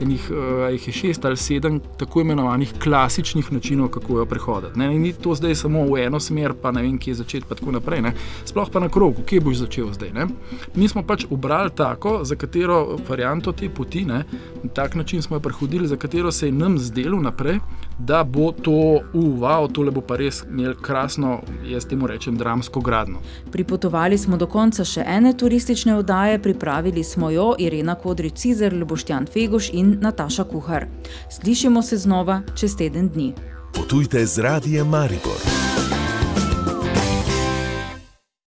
enih, 0.02 0.30
uh, 0.32 0.64
jih 0.72 0.88
je 0.88 0.94
šest 1.00 1.24
ali 1.24 1.36
sedem 1.36 1.80
tako 2.00 2.24
imenovanih 2.24 2.72
klasičnih 2.82 3.52
načinov, 3.52 3.92
kako 3.94 4.18
jo 4.22 4.26
prehoditi. 4.26 4.78
Ne? 4.80 4.88
Ni 4.98 5.12
to 5.12 5.34
zdaj 5.36 5.54
samo 5.62 5.84
v 5.90 6.00
eno 6.06 6.20
smer, 6.20 6.56
pa 6.62 6.72
ne 6.72 6.82
vem, 6.82 6.98
kje 6.98 7.20
začeti, 7.20 7.46
pa 7.48 7.58
tako 7.60 7.76
naprej. 7.76 8.02
Ne? 8.08 8.14
Sploh 8.48 8.72
pa 8.72 8.80
na 8.80 8.88
krogu, 8.88 9.22
kje 9.28 9.44
boš 9.44 9.62
začel 9.66 9.92
zdaj. 9.92 10.14
Ne? 10.16 10.26
Mi 10.74 10.88
smo 10.88 11.04
pač 11.06 11.28
obrali 11.30 11.70
tako, 11.76 12.22
za 12.24 12.40
katero 12.40 12.96
varianto 13.08 13.52
te 13.52 13.68
poti. 13.68 14.06
Ne? 14.08 14.23
Na 14.62 14.70
tak 14.70 14.94
način 14.94 15.22
smo 15.22 15.36
jo 15.36 15.40
prehodili, 15.40 15.88
za 15.88 15.96
katero 15.96 16.32
se 16.32 16.46
je 16.46 16.52
nam 16.52 16.78
zdelo 16.78 17.20
naprej, 17.20 17.58
da 17.98 18.24
bo 18.24 18.52
to 18.52 19.00
uval, 19.12 19.68
tole 19.68 19.90
bo 19.90 20.00
pa 20.00 20.16
res 20.16 20.42
imel 20.50 20.74
krasno, 20.74 21.40
jaz 21.66 21.86
temu 21.86 22.06
rečem, 22.06 22.36
dramsko 22.36 22.80
gradno. 22.80 23.18
Pripotovali 23.52 24.18
smo 24.18 24.36
do 24.36 24.46
konca 24.46 24.84
še 24.84 25.04
ene 25.06 25.32
turistične 25.36 25.96
oddaje, 25.96 26.42
pripravili 26.42 27.04
smo 27.04 27.30
jo 27.30 27.54
Irena 27.58 27.94
Kodrič 27.94 28.34
Cizer, 28.34 28.74
Leboštjan 28.74 29.26
Fegoš 29.26 29.70
in 29.72 29.98
Nataša 30.00 30.44
Kuhar. 30.44 30.86
Slišimo 31.30 31.82
se 31.82 31.96
znova 31.96 32.42
čez 32.54 32.76
teden 32.76 33.08
dni. 33.08 33.32
Potujte 33.74 34.26
z 34.26 34.38
radijem 34.38 34.88
Maribor. 34.88 35.40